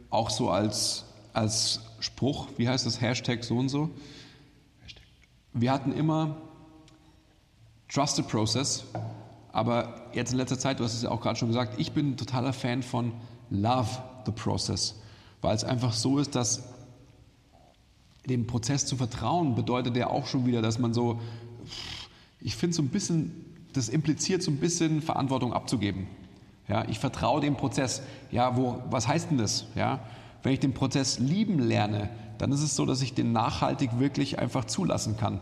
[0.09, 3.89] auch so als, als Spruch, wie heißt das, Hashtag so und so.
[5.53, 6.37] Wir hatten immer
[7.89, 8.85] Trust the Process,
[9.51, 12.11] aber jetzt in letzter Zeit, du hast es ja auch gerade schon gesagt, ich bin
[12.11, 13.13] ein totaler Fan von
[13.49, 13.89] Love
[14.25, 14.99] the Process,
[15.41, 16.63] weil es einfach so ist, dass
[18.27, 21.19] dem Prozess zu vertrauen bedeutet ja auch schon wieder, dass man so,
[22.39, 26.07] ich finde so ein bisschen, das impliziert so ein bisschen Verantwortung abzugeben.
[26.67, 28.01] Ja, ich vertraue dem Prozess.
[28.31, 29.65] Ja, wo, was heißt denn das?
[29.75, 29.99] Ja,
[30.43, 34.39] wenn ich den Prozess lieben lerne, dann ist es so, dass ich den nachhaltig wirklich
[34.39, 35.41] einfach zulassen kann.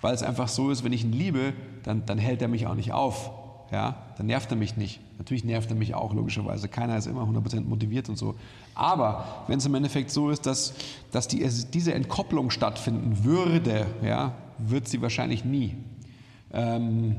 [0.00, 2.74] Weil es einfach so ist, wenn ich ihn liebe, dann, dann hält er mich auch
[2.74, 3.30] nicht auf
[3.70, 5.00] ja, dann nervt er mich nicht.
[5.18, 6.68] Natürlich nervt er mich auch, logischerweise.
[6.68, 8.34] Keiner ist immer 100% motiviert und so.
[8.74, 10.74] Aber wenn es im Endeffekt so ist, dass,
[11.10, 15.76] dass die, diese Entkopplung stattfinden würde, ja, wird sie wahrscheinlich nie.
[16.52, 17.16] Ähm,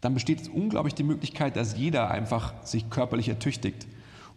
[0.00, 3.86] dann besteht unglaublich die Möglichkeit, dass jeder einfach sich körperlich ertüchtigt.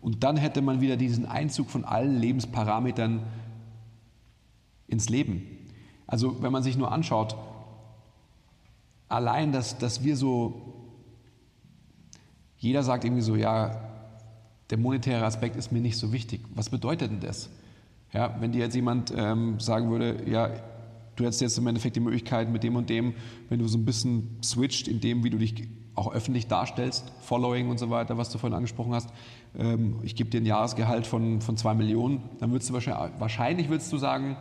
[0.02, 3.22] Und dann hätte man wieder diesen Einzug von allen Lebensparametern
[4.88, 5.44] ins Leben.
[6.08, 7.38] Also wenn man sich nur anschaut,
[9.10, 10.74] allein, dass, dass wir so,
[12.58, 13.82] jeder sagt irgendwie so, ja,
[14.70, 16.42] der monetäre Aspekt ist mir nicht so wichtig.
[16.54, 17.50] Was bedeutet denn das?
[18.12, 20.50] Ja, wenn dir jetzt jemand ähm, sagen würde, ja,
[21.16, 23.14] du hättest jetzt im Endeffekt die Möglichkeit mit dem und dem,
[23.50, 27.70] wenn du so ein bisschen switcht in dem, wie du dich auch öffentlich darstellst, Following
[27.70, 29.10] und so weiter, was du vorhin angesprochen hast,
[29.56, 33.70] ähm, ich gebe dir ein Jahresgehalt von, von zwei Millionen, dann würdest du wahrscheinlich, wahrscheinlich
[33.70, 34.38] würdest du sagen,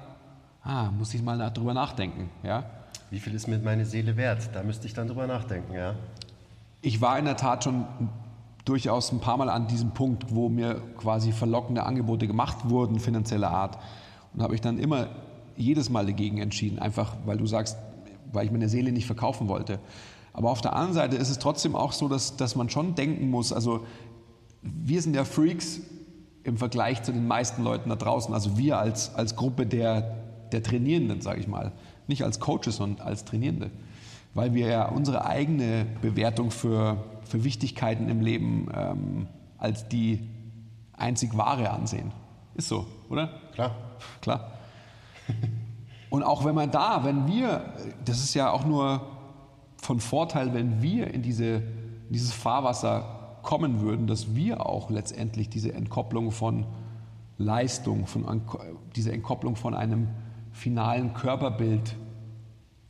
[0.63, 2.82] ah, muss ich mal drüber nachdenken, ja
[3.13, 4.49] wie viel ist mir meine Seele wert?
[4.55, 5.95] Da müsste ich dann drüber nachdenken, ja.
[6.81, 7.85] Ich war in der Tat schon
[8.65, 13.51] durchaus ein paar Mal an diesem Punkt, wo mir quasi verlockende Angebote gemacht wurden, finanzieller
[13.51, 13.77] Art.
[14.33, 15.11] Und habe ich dann immer
[15.59, 17.77] jedes Mal dagegen entschieden, einfach weil du sagst,
[18.33, 19.79] weil ich meine Seele nicht verkaufen wollte.
[20.33, 23.29] Aber auf der anderen Seite ist es trotzdem auch so, dass, dass man schon denken
[23.29, 23.85] muss, also
[24.63, 25.83] wir sind ja Freaks
[26.45, 30.17] im Vergleich zu den meisten Leuten da draußen, also wir als, als Gruppe der,
[30.51, 31.73] der Trainierenden, sage ich mal
[32.13, 33.71] nicht als Coaches, sondern als Trainierende.
[34.35, 39.27] Weil wir ja unsere eigene Bewertung für, für Wichtigkeiten im Leben ähm,
[39.59, 40.21] als die
[40.93, 42.13] einzig wahre ansehen.
[42.55, 43.31] Ist so, oder?
[43.55, 43.75] Klar.
[44.21, 44.53] Klar.
[46.11, 47.65] Und auch wenn man da, wenn wir,
[48.05, 49.07] das ist ja auch nur
[49.77, 55.49] von Vorteil, wenn wir in, diese, in dieses Fahrwasser kommen würden, dass wir auch letztendlich
[55.49, 56.67] diese Entkopplung von
[57.39, 58.43] Leistung, von,
[58.95, 60.09] diese Entkopplung von einem
[60.53, 61.15] finalen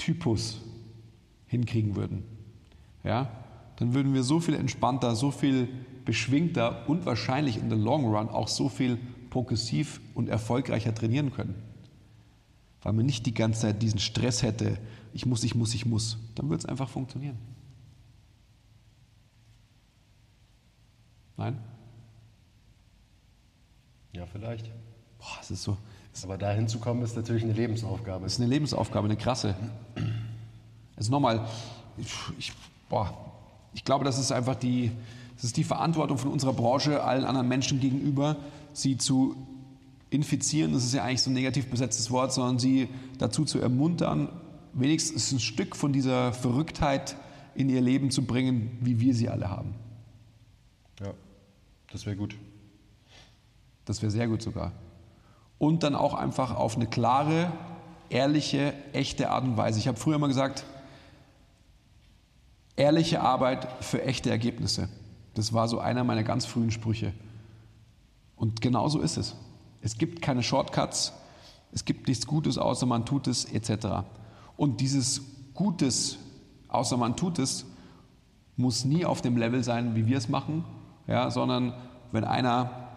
[0.02, 0.60] Körperbildtypus
[1.46, 2.24] hinkriegen würden,
[3.04, 3.30] ja,
[3.76, 5.68] dann würden wir so viel entspannter, so viel
[6.04, 8.98] beschwingter und wahrscheinlich in the long run auch so viel
[9.30, 11.54] progressiv und erfolgreicher trainieren können.
[12.82, 14.78] Weil man nicht die ganze Zeit diesen Stress hätte,
[15.12, 16.18] ich muss, ich muss, ich muss.
[16.34, 17.38] Dann würde es einfach funktionieren.
[21.36, 21.58] Nein?
[24.12, 24.70] Ja, vielleicht.
[25.18, 25.76] Boah, es ist so,
[26.24, 28.24] aber dahin zu kommen, ist natürlich eine Lebensaufgabe.
[28.24, 29.54] Das ist eine Lebensaufgabe, eine krasse.
[30.96, 31.46] Also nochmal,
[31.96, 32.52] ich,
[32.88, 33.12] boah,
[33.72, 34.92] ich glaube, das ist einfach die,
[35.36, 38.36] das ist die Verantwortung von unserer Branche allen anderen Menschen gegenüber,
[38.74, 39.34] sie zu
[40.10, 44.28] infizieren, das ist ja eigentlich so ein negativ besetztes Wort, sondern sie dazu zu ermuntern,
[44.74, 47.16] wenigstens ein Stück von dieser Verrücktheit
[47.54, 49.74] in ihr Leben zu bringen, wie wir sie alle haben.
[51.00, 51.14] Ja,
[51.90, 52.36] das wäre gut.
[53.86, 54.72] Das wäre sehr gut sogar
[55.62, 57.52] und dann auch einfach auf eine klare,
[58.08, 59.78] ehrliche, echte Art und Weise.
[59.78, 60.64] Ich habe früher immer gesagt,
[62.74, 64.88] ehrliche Arbeit für echte Ergebnisse.
[65.34, 67.12] Das war so einer meiner ganz frühen Sprüche.
[68.34, 69.36] Und genau so ist es.
[69.82, 71.12] Es gibt keine Shortcuts,
[71.70, 74.02] es gibt nichts Gutes, außer man tut es, etc.
[74.56, 75.22] Und dieses
[75.54, 76.18] Gutes,
[76.66, 77.66] außer man tut es,
[78.56, 80.64] muss nie auf dem Level sein, wie wir es machen,
[81.06, 81.72] ja, sondern
[82.10, 82.88] wenn einer,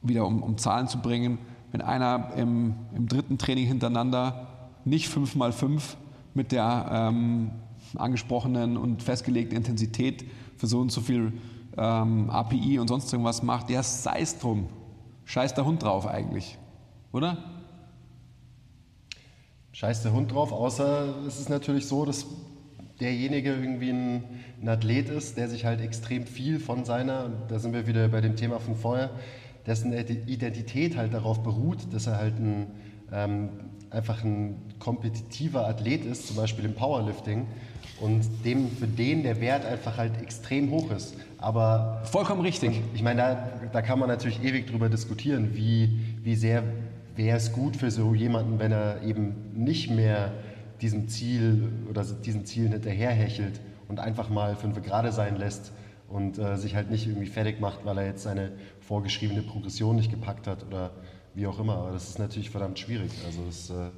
[0.00, 1.36] wieder um, um Zahlen zu bringen,
[1.74, 4.46] wenn einer im, im dritten Training hintereinander
[4.84, 5.96] nicht 5 mal 5
[6.32, 7.50] mit der, ähm,
[7.96, 10.24] angesprochenen und festgelegten Intensität
[10.56, 11.32] für so und so viel
[11.76, 14.68] ähm, API und sonst irgendwas macht, ja, sei es drum.
[15.24, 16.58] Scheiß der Hund drauf eigentlich,
[17.10, 17.38] oder?
[19.72, 22.24] Scheiß der Hund drauf, außer es ist natürlich so, dass
[23.00, 24.22] derjenige irgendwie ein,
[24.62, 28.20] ein, Athlet ist, der sich halt extrem viel von seiner, da sind wir wieder bei
[28.20, 29.10] dem Thema von vorher,
[29.66, 32.66] dessen Identität halt darauf beruht, dass er halt ein,
[33.12, 33.48] ähm,
[33.90, 37.46] einfach ein kompetitiver Athlet ist, zum Beispiel im Powerlifting,
[38.00, 41.14] und dem, für den der Wert einfach halt extrem hoch ist.
[41.38, 42.80] Aber Vollkommen richtig.
[42.94, 46.64] Ich meine, da, da kann man natürlich ewig drüber diskutieren, wie, wie sehr
[47.16, 50.32] wäre es gut für so jemanden, wenn er eben nicht mehr
[50.80, 55.72] diesem Ziel oder diesen Zielen hinterherhechelt und einfach mal fünf gerade sein lässt
[56.08, 60.10] und äh, sich halt nicht irgendwie fertig macht, weil er jetzt seine vorgeschriebene Progression nicht
[60.10, 60.90] gepackt hat oder
[61.34, 61.76] wie auch immer.
[61.76, 63.10] Aber das ist natürlich verdammt schwierig.
[63.26, 63.90] Also das äh,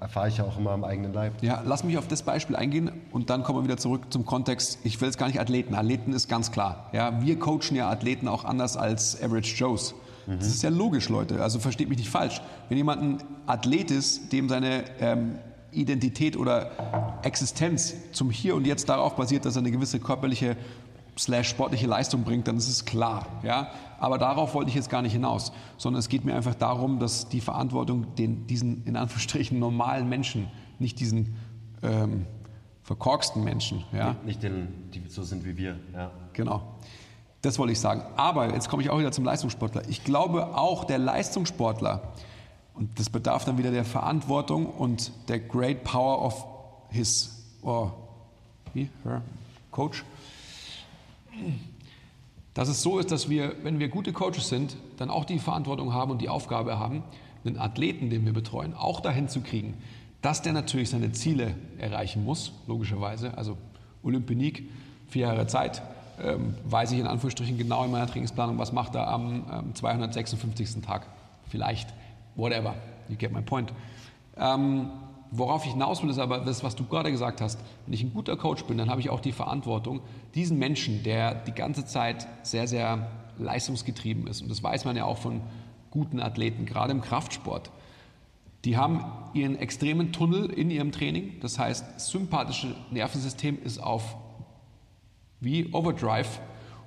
[0.00, 1.42] erfahre ich ja auch immer am eigenen Leib.
[1.42, 4.78] Ja, lass mich auf das Beispiel eingehen und dann kommen wir wieder zurück zum Kontext.
[4.84, 5.74] Ich will jetzt gar nicht Athleten.
[5.74, 6.90] Athleten ist ganz klar.
[6.92, 9.94] Ja, wir coachen ja Athleten auch anders als Average Joes.
[10.26, 10.38] Mhm.
[10.38, 11.42] Das ist ja logisch, Leute.
[11.42, 12.42] Also versteht mich nicht falsch.
[12.68, 15.38] Wenn jemand ein Athlet ist, dem seine ähm,
[15.72, 20.56] Identität oder Existenz zum Hier und Jetzt darauf basiert, dass er eine gewisse körperliche
[21.18, 23.26] slash sportliche Leistung bringt, dann ist es klar.
[23.42, 23.70] Ja?
[23.98, 27.28] Aber darauf wollte ich jetzt gar nicht hinaus, sondern es geht mir einfach darum, dass
[27.28, 30.48] die Verantwortung den, diesen in Anführungsstrichen normalen Menschen,
[30.78, 31.36] nicht diesen
[31.82, 32.26] ähm,
[32.82, 33.84] verkorksten Menschen.
[33.92, 34.16] Ja?
[34.24, 35.76] Nicht den, die so sind wie wir.
[35.94, 36.10] Ja.
[36.32, 36.62] Genau.
[37.42, 38.02] Das wollte ich sagen.
[38.16, 39.82] Aber jetzt komme ich auch wieder zum Leistungssportler.
[39.88, 42.12] Ich glaube auch, der Leistungssportler,
[42.74, 46.46] und das bedarf dann wieder der Verantwortung und der great power of
[46.88, 47.90] his, oh,
[48.74, 49.22] wie, her,
[49.70, 50.04] Coach,
[52.54, 55.92] dass es so ist, dass wir, wenn wir gute Coaches sind, dann auch die Verantwortung
[55.92, 57.02] haben und die Aufgabe haben,
[57.44, 59.74] einen Athleten, den wir betreuen, auch dahin zu kriegen,
[60.20, 63.36] dass der natürlich seine Ziele erreichen muss, logischerweise.
[63.36, 63.56] Also
[64.02, 64.68] Olympionik,
[65.08, 65.82] vier Jahre Zeit,
[66.22, 70.82] ähm, weiß ich in Anführungsstrichen genau in meiner Trainingsplanung, was macht er am ähm, 256.
[70.82, 71.06] Tag.
[71.48, 71.92] Vielleicht,
[72.36, 72.74] whatever,
[73.08, 73.72] you get my point.
[74.36, 74.90] Ähm,
[75.34, 77.58] Worauf ich hinaus will, ist aber das, was du gerade gesagt hast.
[77.86, 80.02] Wenn ich ein guter Coach bin, dann habe ich auch die Verantwortung,
[80.34, 85.06] diesen Menschen, der die ganze Zeit sehr, sehr leistungsgetrieben ist, und das weiß man ja
[85.06, 85.40] auch von
[85.90, 87.70] guten Athleten, gerade im Kraftsport,
[88.64, 91.40] die haben ihren extremen Tunnel in ihrem Training.
[91.40, 94.16] Das heißt, das sympathische Nervensystem ist auf
[95.40, 96.40] wie Overdrive.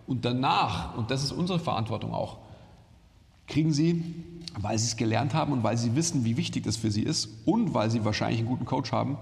[0.08, 2.38] Und danach, und das ist unsere Verantwortung auch,
[3.48, 4.24] kriegen sie
[4.58, 7.30] weil sie es gelernt haben und weil sie wissen, wie wichtig das für sie ist
[7.46, 9.18] und weil sie wahrscheinlich einen guten Coach haben,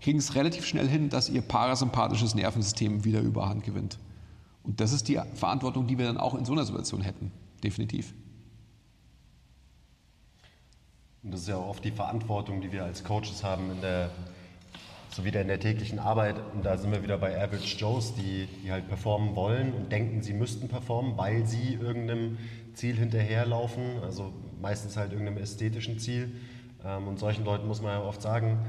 [0.00, 3.98] kriegen es relativ schnell hin, dass ihr parasympathisches Nervensystem wieder Überhand gewinnt.
[4.64, 7.30] Und das ist die Verantwortung, die wir dann auch in so einer Situation hätten,
[7.62, 8.12] definitiv.
[11.22, 14.10] Und das ist ja auch oft die Verantwortung, die wir als Coaches haben in der,
[15.10, 16.34] so wieder in der täglichen Arbeit.
[16.52, 20.22] Und da sind wir wieder bei Average Joes, die, die halt performen wollen und denken,
[20.22, 22.38] sie müssten performen, weil sie irgendeinem
[22.74, 24.02] Ziel hinterherlaufen.
[24.02, 26.32] Also meistens halt irgendeinem ästhetischen Ziel.
[26.84, 28.60] Ähm, und solchen Leuten muss man ja oft sagen,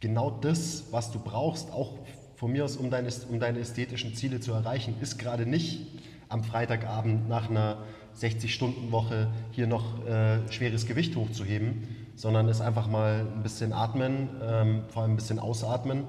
[0.00, 1.94] genau das, was du brauchst, auch
[2.36, 5.86] von mir aus, um deine, um deine ästhetischen Ziele zu erreichen, ist gerade nicht
[6.28, 7.78] am Freitagabend nach einer
[8.20, 14.82] 60-Stunden-Woche hier noch äh, schweres Gewicht hochzuheben, sondern ist einfach mal ein bisschen atmen, ähm,
[14.88, 16.04] vor allem ein bisschen ausatmen,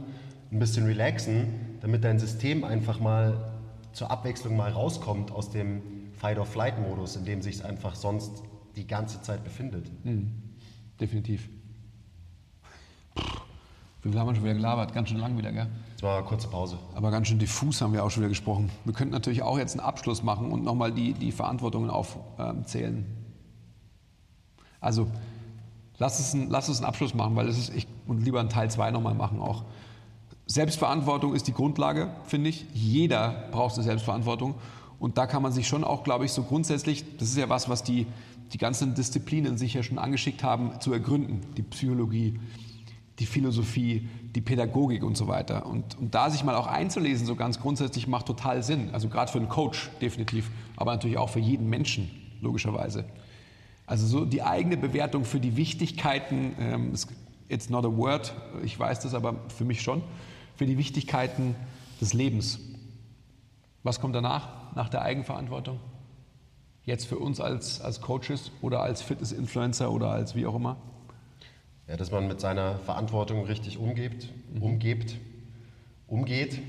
[0.51, 3.54] ein bisschen relaxen, damit dein System einfach mal
[3.95, 5.81] zur Abwechslung mal rauskommt aus dem
[6.19, 8.43] Fight-or-Flight-Modus, in dem sich es einfach sonst
[8.75, 9.89] die ganze Zeit befindet.
[10.03, 10.33] Mhm.
[10.99, 11.49] Definitiv.
[14.01, 14.93] Viel haben wir schon wieder gelabert?
[14.93, 15.67] Ganz schön lang wieder, gell?
[15.95, 16.77] Es war eine kurze Pause.
[16.93, 18.69] Aber ganz schön diffus haben wir auch schon wieder gesprochen.
[18.83, 23.05] Wir könnten natürlich auch jetzt einen Abschluss machen und nochmal die, die Verantwortungen aufzählen.
[24.79, 25.07] Also,
[25.97, 28.49] lass es, ein, lass es einen Abschluss machen, weil es ist, ich, und lieber einen
[28.49, 29.63] Teil 2 nochmal machen auch.
[30.47, 32.65] Selbstverantwortung ist die Grundlage, finde ich.
[32.73, 34.55] Jeder braucht eine Selbstverantwortung.
[34.99, 37.67] Und da kann man sich schon auch, glaube ich, so grundsätzlich, das ist ja was,
[37.67, 38.07] was die,
[38.53, 42.39] die ganzen Disziplinen sich ja schon angeschickt haben zu ergründen, die Psychologie,
[43.19, 45.65] die Philosophie, die Pädagogik und so weiter.
[45.65, 48.89] Und, und da sich mal auch einzulesen, so ganz grundsätzlich, macht total Sinn.
[48.93, 52.09] Also gerade für einen Coach definitiv, aber natürlich auch für jeden Menschen,
[52.41, 53.05] logischerweise.
[53.87, 56.93] Also so die eigene Bewertung für die Wichtigkeiten, ähm,
[57.47, 58.33] it's not a word,
[58.63, 60.01] ich weiß das aber für mich schon,
[60.55, 61.55] für die Wichtigkeiten
[62.01, 62.59] des Lebens.
[63.83, 65.79] Was kommt danach, nach der Eigenverantwortung?
[66.83, 70.77] Jetzt für uns als, als Coaches oder als Fitness-Influencer oder als wie auch immer?
[71.87, 74.61] Ja, dass man mit seiner Verantwortung richtig umgeht, mhm.
[74.61, 75.15] umgebt,
[76.07, 76.59] umgeht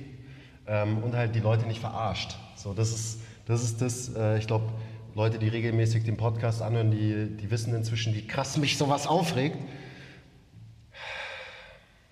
[0.67, 2.37] ähm, und halt die Leute nicht verarscht.
[2.57, 4.73] So, das ist das, ist das äh, ich glaube,
[5.15, 9.57] Leute, die regelmäßig den Podcast anhören, die, die wissen inzwischen, wie krass mich sowas aufregt.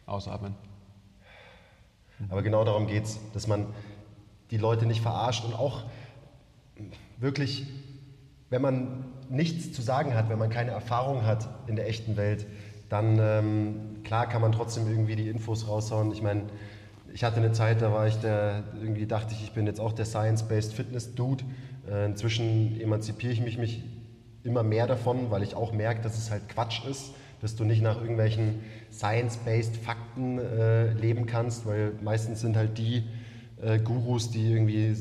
[0.07, 0.55] Ausatmen.
[2.29, 3.67] Aber genau darum geht es, dass man
[4.51, 5.85] die Leute nicht verarscht und auch
[7.19, 7.67] wirklich,
[8.51, 12.47] wenn man nichts zu sagen hat, wenn man keine Erfahrung hat in der echten Welt,
[12.89, 16.13] dann ähm, klar kann man trotzdem irgendwie die Infos raushauen.
[16.13, 16.43] Ich meine,
[17.13, 19.93] ich hatte eine Zeit, da war ich der, irgendwie dachte ich, ich bin jetzt auch
[19.93, 21.45] der Science-Based Fitness Dude.
[21.89, 23.83] Äh, inzwischen emanzipiere ich mich, mich
[24.43, 27.13] immer mehr davon, weil ich auch merke, dass es halt Quatsch ist,
[27.45, 33.05] dass du nicht nach irgendwelchen Science-Based Fakten äh, leben kannst, weil meistens sind halt die
[33.61, 34.97] äh, Gurus, die irgendwie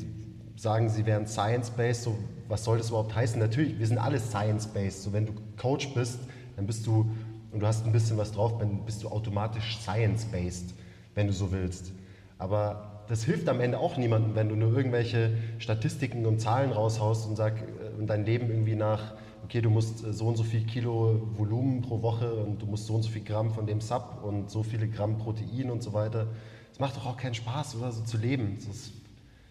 [0.58, 2.18] sagen, sie wären Science-Based, so
[2.50, 3.40] was soll das überhaupt heißen?
[3.40, 5.04] Natürlich, wir sind alle Science-Based.
[5.04, 6.20] So wenn du Coach bist,
[6.58, 7.10] dann bist du
[7.54, 10.74] und du hast ein bisschen was drauf, dann bist du automatisch Science-Based,
[11.16, 11.94] wenn du so willst.
[12.40, 17.26] Aber das hilft am Ende auch niemandem, wenn du nur irgendwelche Statistiken und Zahlen raushaust
[17.26, 19.14] und, sag, äh, und dein Leben irgendwie nach,
[19.44, 22.88] okay, du musst äh, so und so viel Kilo Volumen pro Woche und du musst
[22.88, 25.94] so und so viel Gramm von dem Sub und so viele Gramm Protein und so
[25.94, 26.28] weiter.
[26.72, 28.56] Es macht doch auch keinen Spaß, oder so zu leben.
[28.58, 28.94] Das ist,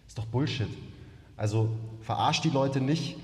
[0.07, 0.67] ist doch Bullshit.
[1.37, 1.69] Also
[2.01, 3.17] verarsch die Leute nicht,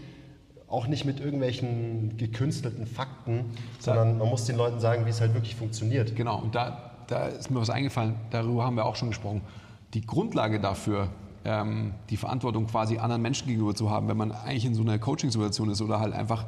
[0.67, 3.45] auch nicht mit irgendwelchen gekünstelten Fakten,
[3.80, 6.15] sondern man muss den Leuten sagen, wie es halt wirklich funktioniert.
[6.15, 9.41] Genau, und da, da ist mir was eingefallen, darüber haben wir auch schon gesprochen.
[9.93, 11.09] Die Grundlage dafür,
[11.46, 15.00] ähm, die Verantwortung quasi anderen Menschen gegenüber zu haben, wenn man eigentlich in so einer
[15.00, 16.46] Coaching-Situation ist oder halt einfach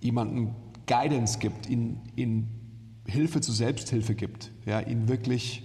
[0.00, 0.54] jemanden
[0.86, 2.62] Guidance gibt, ihnen, ihnen
[3.06, 5.62] Hilfe zur Selbsthilfe gibt, ja, ihnen wirklich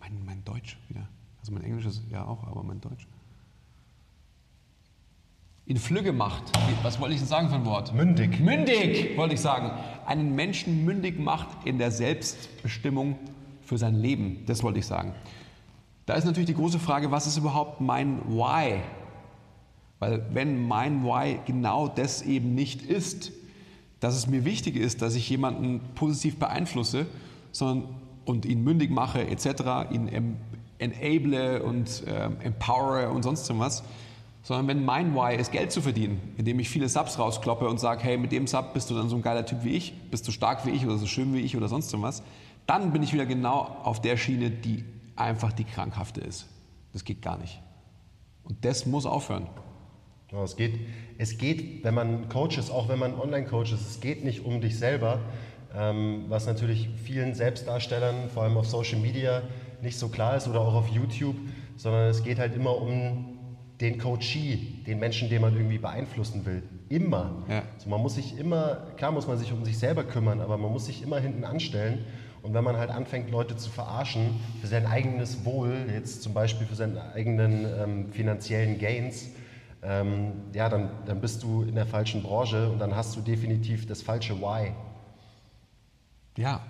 [0.00, 1.08] mein, mein Deutsch wieder.
[1.40, 3.06] Also mein Englisch ist ja auch, aber mein Deutsch.
[5.64, 6.42] In Flügge macht.
[6.82, 7.94] Was wollte ich denn sagen für ein Wort?
[7.94, 8.40] Mündig.
[8.40, 9.70] Mündig, wollte ich sagen.
[10.06, 13.16] Einen Menschen mündig macht in der Selbstbestimmung
[13.72, 14.42] für sein Leben.
[14.44, 15.14] Das wollte ich sagen.
[16.04, 18.80] Da ist natürlich die große Frage, was ist überhaupt mein Why?
[19.98, 23.32] Weil wenn mein Why genau das eben nicht ist,
[23.98, 27.06] dass es mir wichtig ist, dass ich jemanden positiv beeinflusse,
[27.50, 27.88] sondern
[28.26, 30.36] und ihn mündig mache etc., ihn
[30.78, 33.84] enable und ähm, empowere und sonst was,
[34.42, 38.02] sondern wenn mein Why ist, Geld zu verdienen, indem ich viele Subs rauskloppe und sage,
[38.02, 40.30] hey, mit dem Sub bist du dann so ein geiler Typ wie ich, bist du
[40.30, 42.22] stark wie ich oder so schön wie ich oder sonst was,
[42.66, 44.84] dann bin ich wieder genau auf der Schiene, die
[45.16, 46.48] einfach die krankhafte ist.
[46.92, 47.60] Das geht gar nicht.
[48.44, 49.48] Und das muss aufhören.
[50.30, 50.80] Ja, es, geht,
[51.18, 54.60] es geht, wenn man Coach ist, auch wenn man Online-Coach ist, es geht nicht um
[54.60, 55.20] dich selber,
[55.74, 59.42] ähm, was natürlich vielen Selbstdarstellern, vor allem auf Social Media,
[59.82, 61.36] nicht so klar ist oder auch auf YouTube,
[61.76, 63.31] sondern es geht halt immer um
[63.82, 64.56] den Coachee,
[64.86, 66.62] den Menschen, den man irgendwie beeinflussen will.
[66.88, 67.42] Immer.
[67.48, 67.62] Ja.
[67.74, 70.70] Also man muss sich immer, klar muss man sich um sich selber kümmern, aber man
[70.70, 72.04] muss sich immer hinten anstellen.
[72.42, 76.66] Und wenn man halt anfängt, Leute zu verarschen für sein eigenes Wohl, jetzt zum Beispiel
[76.66, 79.30] für seinen eigenen ähm, finanziellen Gains,
[79.82, 83.86] ähm, ja, dann, dann bist du in der falschen Branche und dann hast du definitiv
[83.86, 84.72] das falsche Why.
[86.36, 86.60] Ja,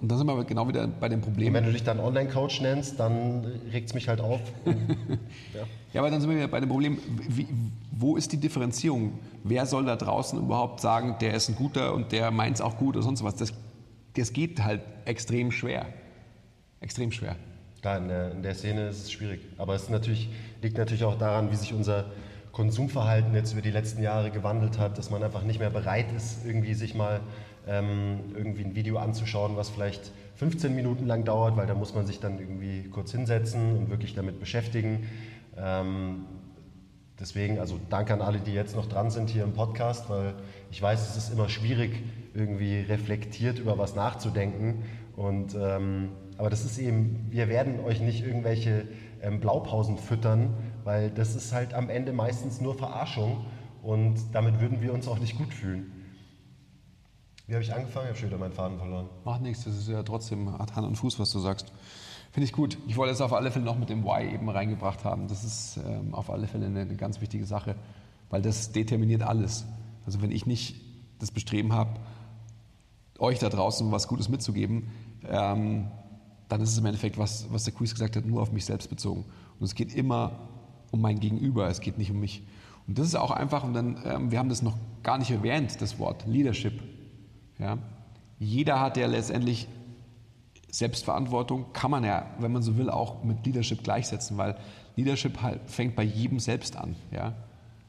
[0.00, 1.48] und dann sind wir genau wieder bei dem Problem.
[1.48, 4.40] Und wenn du dich dann Online-Coach nennst, dann regt es mich halt auf.
[4.64, 4.74] ja.
[5.92, 6.00] ja.
[6.00, 7.48] aber dann sind wir wieder bei dem Problem, wie,
[7.90, 9.18] wo ist die Differenzierung?
[9.42, 12.76] Wer soll da draußen überhaupt sagen, der ist ein guter und der meint es auch
[12.76, 13.34] gut oder sonst was?
[13.34, 13.52] Das,
[14.14, 15.86] das geht halt extrem schwer.
[16.80, 17.34] Extrem schwer.
[17.80, 19.40] Klar, in der, in der Szene ist es schwierig.
[19.56, 20.28] Aber es natürlich,
[20.62, 22.04] liegt natürlich auch daran, wie sich unser
[22.52, 26.44] Konsumverhalten jetzt über die letzten Jahre gewandelt hat, dass man einfach nicht mehr bereit ist,
[26.44, 27.20] irgendwie sich mal
[27.68, 32.06] ähm, irgendwie ein Video anzuschauen, was vielleicht 15 Minuten lang dauert, weil da muss man
[32.06, 35.06] sich dann irgendwie kurz hinsetzen und wirklich damit beschäftigen.
[35.56, 36.24] Ähm,
[37.20, 40.34] deswegen, also danke an alle, die jetzt noch dran sind hier im Podcast, weil
[40.70, 42.02] ich weiß, es ist immer schwierig,
[42.34, 44.84] irgendwie reflektiert über was nachzudenken.
[45.16, 48.86] Und, ähm, aber das ist eben, wir werden euch nicht irgendwelche
[49.20, 50.54] ähm, Blaupausen füttern,
[50.84, 53.44] weil das ist halt am Ende meistens nur Verarschung
[53.82, 55.97] und damit würden wir uns auch nicht gut fühlen.
[57.48, 58.04] Wie habe ich angefangen?
[58.04, 59.08] Ich habe schon wieder meinen Faden verloren.
[59.24, 61.72] Macht nichts, das ist ja trotzdem hat Hand und Fuß, was du sagst.
[62.30, 62.76] Finde ich gut.
[62.86, 65.28] Ich wollte es auf alle Fälle noch mit dem Why eben reingebracht haben.
[65.28, 67.74] Das ist ähm, auf alle Fälle eine, ganz wichtige Sache,
[68.28, 69.64] weil das determiniert alles.
[70.04, 70.76] Also wenn ich nicht
[71.20, 71.98] das Bestreben habe,
[73.18, 74.90] euch da draußen was Gutes mitzugeben,
[75.26, 75.88] ähm,
[76.50, 78.90] dann ist es im Endeffekt, was, was der Chris gesagt hat, nur auf mich selbst
[78.90, 79.24] bezogen.
[79.58, 80.32] Und es geht immer
[80.90, 82.42] um mein Gegenüber, es geht nicht um mich.
[82.86, 85.80] Und das ist auch einfach, und dann, ähm, wir haben das noch gar nicht erwähnt,
[85.80, 86.97] das Wort Leadership.
[87.58, 87.78] Ja?
[88.38, 89.68] Jeder hat ja letztendlich
[90.70, 94.56] Selbstverantwortung, kann man ja, wenn man so will, auch mit Leadership gleichsetzen, weil
[94.96, 96.94] Leadership halt fängt bei jedem selbst an.
[97.10, 97.34] Ja?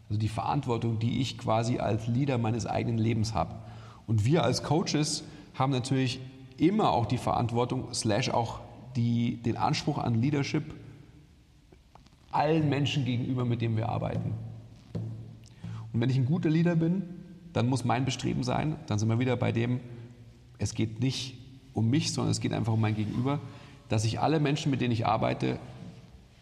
[0.10, 3.56] Also die Verantwortung, die ich quasi als Leader meines eigenen Lebens habe.
[4.08, 6.20] Und wir als Coaches haben natürlich
[6.58, 8.60] immer auch die Verantwortung, slash auch
[8.96, 10.74] die, den Anspruch an Leadership
[12.32, 14.34] allen Menschen gegenüber, mit denen wir arbeiten.
[15.94, 17.04] Und wenn ich ein guter Leader bin,
[17.54, 19.80] dann muss mein Bestreben sein, dann sind wir wieder bei dem,
[20.58, 21.38] es geht nicht
[21.74, 23.40] um mich, sondern es geht einfach um mein Gegenüber,
[23.88, 25.60] dass ich alle Menschen, mit denen ich arbeite,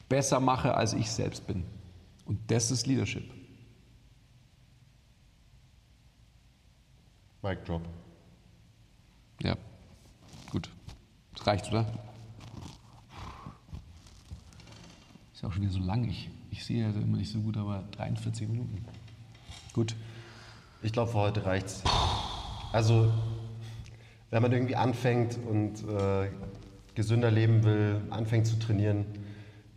[0.10, 1.64] besser mache, als ich selbst bin.
[2.26, 3.24] Und das ist Leadership.
[7.42, 7.88] Mic drop.
[9.42, 9.56] Ja,
[10.52, 10.70] gut.
[11.36, 11.86] Das reicht, oder?
[15.34, 16.10] Ist ja auch schon wieder so lang.
[16.10, 18.84] Ich, ich sehe ja immer nicht so gut, aber 43 Minuten.
[19.72, 19.96] Gut.
[20.84, 21.84] Ich glaube, für heute reicht's.
[22.72, 23.12] Also,
[24.30, 26.30] wenn man irgendwie anfängt und äh,
[26.94, 29.06] gesünder leben will, anfängt zu trainieren,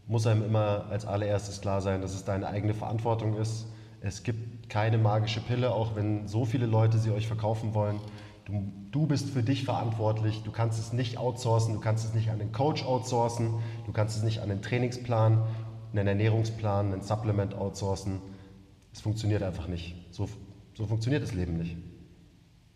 [0.07, 3.67] muss einem immer als allererstes klar sein, dass es deine eigene Verantwortung ist.
[4.03, 7.99] Es gibt keine magische Pille, auch wenn so viele Leute sie euch verkaufen wollen.
[8.45, 10.43] Du, du bist für dich verantwortlich.
[10.43, 13.55] Du kannst es nicht outsourcen, du kannst es nicht an den Coach outsourcen,
[13.87, 15.45] du kannst es nicht an den Trainingsplan,
[15.93, 18.21] einen Ernährungsplan, ein Supplement outsourcen.
[18.93, 19.95] Es funktioniert einfach nicht.
[20.11, 20.29] So,
[20.75, 21.77] so funktioniert das Leben nicht.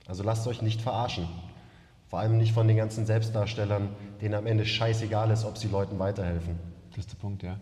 [0.07, 1.26] Also lasst euch nicht verarschen.
[2.09, 3.88] Vor allem nicht von den ganzen Selbstdarstellern,
[4.20, 6.59] denen am Ende scheißegal ist, ob sie Leuten weiterhelfen.
[6.90, 7.59] Das ist der Punkt, ja.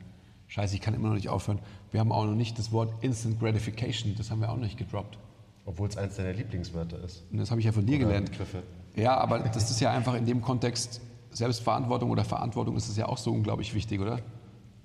[0.49, 1.61] Scheiße, ich kann immer noch nicht aufhören.
[1.91, 4.76] Wir haben auch noch nicht das Wort Instant Gratification, das haben wir auch noch nicht
[4.76, 5.16] gedroppt.
[5.64, 7.24] Obwohl es eins deiner Lieblingswörter ist.
[7.30, 8.30] Und das habe ich ja von dir Oder gelernt.
[8.33, 8.62] Begriffe.
[8.95, 13.07] Ja, aber das ist ja einfach in dem Kontext, Selbstverantwortung oder Verantwortung ist es ja
[13.07, 14.18] auch so unglaublich wichtig, oder?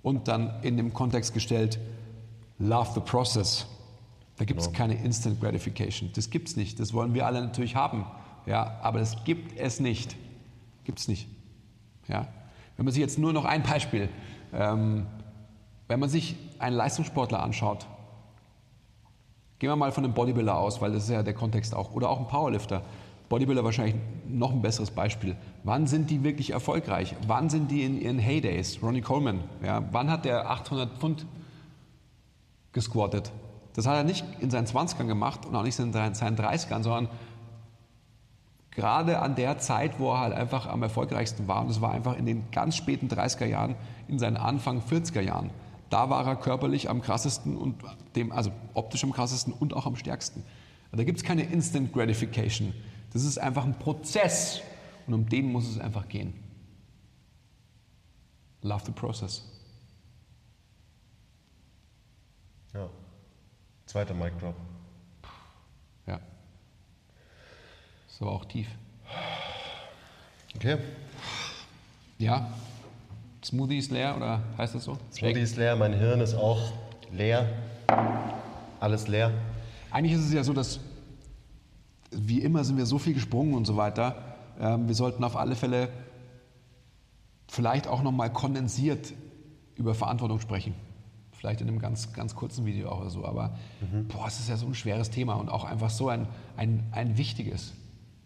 [0.02, 1.80] Und dann in dem Kontext gestellt,
[2.60, 3.66] love the process.
[4.38, 6.12] Da gibt es keine Instant Gratification.
[6.14, 6.80] Das gibt es nicht.
[6.80, 8.06] Das wollen wir alle natürlich haben.
[8.46, 10.16] Ja, aber das gibt es nicht.
[10.84, 11.28] Gibt es nicht.
[12.08, 12.28] Ja?
[12.76, 14.10] Wenn man sich jetzt nur noch ein Beispiel,
[14.54, 15.08] ähm,
[15.88, 17.88] wenn man sich einen Leistungssportler anschaut,
[19.60, 21.92] Gehen wir mal von einem Bodybuilder aus, weil das ist ja der Kontext auch.
[21.94, 22.84] Oder auch ein Powerlifter.
[23.28, 23.96] Bodybuilder wahrscheinlich
[24.28, 25.36] noch ein besseres Beispiel.
[25.64, 27.16] Wann sind die wirklich erfolgreich?
[27.26, 28.80] Wann sind die in ihren Heydays?
[28.84, 29.44] Ronnie Coleman.
[29.66, 31.26] Ja, wann hat der 800 Pfund
[32.72, 33.32] gesquattet?
[33.78, 36.82] Das hat er nicht in seinen 20ern gemacht und auch nicht in seinen seinen 30ern,
[36.82, 37.10] sondern
[38.72, 41.62] gerade an der Zeit, wo er halt einfach am erfolgreichsten war.
[41.62, 43.76] Und das war einfach in den ganz späten 30er Jahren,
[44.08, 45.52] in seinen Anfang 40er Jahren.
[45.92, 47.76] Da war er körperlich am krassesten und
[48.16, 50.44] dem, also optisch am krassesten und auch am stärksten.
[50.92, 52.74] Da gibt es keine Instant Gratification.
[53.14, 54.62] Das ist einfach ein Prozess
[55.06, 56.34] und um den muss es einfach gehen.
[58.64, 59.44] Love the process.
[62.74, 62.90] Ja.
[63.98, 64.54] Zweiter Mic Drop.
[66.06, 66.20] Ja.
[68.20, 68.68] Aber auch tief.
[70.56, 70.78] Okay.
[72.20, 72.48] Ja.
[73.44, 75.00] Smoothie ist leer oder heißt das so?
[75.12, 76.74] Smoothie ist leer, mein Hirn ist auch
[77.12, 77.50] leer.
[78.80, 79.32] Alles leer.
[79.90, 80.80] Eigentlich ist es ja so, dass
[82.12, 84.36] wie immer sind wir so viel gesprungen und so weiter.
[84.60, 85.90] Ähm, wir sollten auf alle Fälle
[87.48, 89.12] vielleicht auch nochmal kondensiert
[89.76, 90.76] über Verantwortung sprechen.
[91.38, 93.24] Vielleicht in einem ganz, ganz kurzen Video auch oder so.
[93.26, 93.56] Aber
[94.08, 97.18] boah, es ist ja so ein schweres Thema und auch einfach so ein, ein, ein
[97.18, 97.74] wichtiges.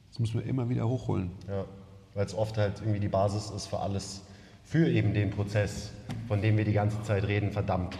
[0.09, 1.31] Das müssen wir immer wieder hochholen.
[1.47, 1.65] Ja.
[2.13, 4.21] Weil es oft halt irgendwie die Basis ist für alles,
[4.63, 5.91] für eben den Prozess,
[6.27, 7.97] von dem wir die ganze Zeit reden, verdammt.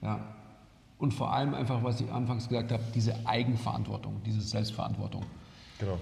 [0.00, 0.20] Ja.
[0.98, 5.24] Und vor allem einfach, was ich anfangs gesagt habe, diese Eigenverantwortung, diese Selbstverantwortung.
[5.78, 5.98] Genau.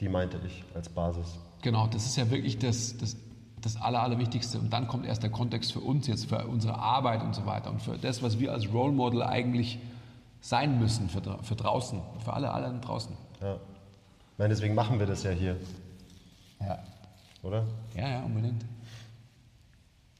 [0.00, 1.38] Die meinte ich als Basis.
[1.62, 3.16] Genau, das ist ja wirklich das, das,
[3.64, 4.58] das Aller, Allerwichtigste.
[4.58, 7.70] Und dann kommt erst der Kontext für uns jetzt, für unsere Arbeit und so weiter
[7.70, 9.78] und für das, was wir als Role Model eigentlich
[10.40, 13.16] sein müssen für, für draußen, für alle, alle draußen.
[13.40, 13.54] Ja.
[13.54, 15.56] Ich meine, deswegen machen wir das ja hier,
[16.60, 16.78] Ja.
[17.42, 17.64] oder?
[17.96, 18.64] Ja, ja, unbedingt.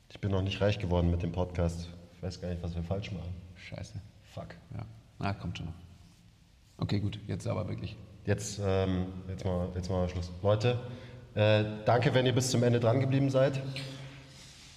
[0.09, 1.89] Ich bin noch nicht reich geworden mit dem Podcast.
[2.17, 3.35] Ich weiß gar nicht, was wir falsch machen.
[3.57, 3.95] Scheiße.
[4.33, 4.55] Fuck.
[4.73, 4.85] Ja.
[5.19, 5.75] Na, kommt schon noch.
[6.79, 7.97] Okay, gut, jetzt aber wirklich.
[8.25, 10.31] Jetzt, ähm, jetzt, mal, jetzt mal Schluss.
[10.43, 10.79] Leute,
[11.35, 13.61] äh, danke, wenn ihr bis zum Ende dran geblieben seid.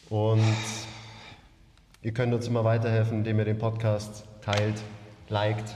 [0.09, 0.43] Und
[2.01, 4.81] ihr könnt uns immer weiterhelfen, indem ihr den Podcast teilt,
[5.29, 5.75] liked,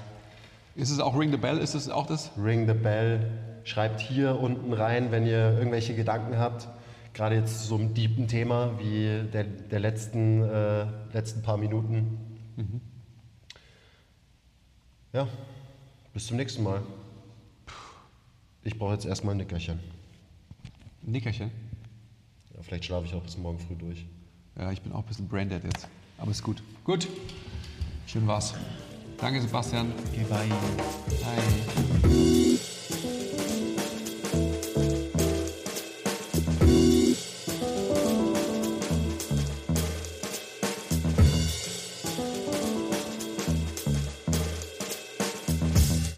[0.76, 1.58] Ist es auch Ring the Bell?
[1.58, 2.32] Ist es auch das?
[2.38, 3.30] ring the bell,
[3.66, 6.68] schreibt hier unten rein, wenn ihr irgendwelche Gedanken habt.
[7.14, 12.18] Gerade jetzt zu so einem deepen Thema wie der, der letzten, äh, letzten paar Minuten.
[15.12, 15.28] Ja,
[16.14, 16.82] bis zum nächsten Mal.
[18.64, 19.80] Ich brauche jetzt erstmal ein Nickerchen.
[21.04, 21.52] Nickerchen.
[22.56, 24.06] Ja, vielleicht schlafe ich auch bis morgen früh durch.
[24.58, 25.88] Ja, ich bin auch ein bisschen braindead jetzt.
[26.18, 26.62] Aber ist gut.
[26.84, 27.08] Gut.
[28.06, 28.54] Schön war's.
[29.18, 29.92] Danke, Sebastian.
[30.10, 30.48] Okay, bye.
[31.22, 33.18] Bye.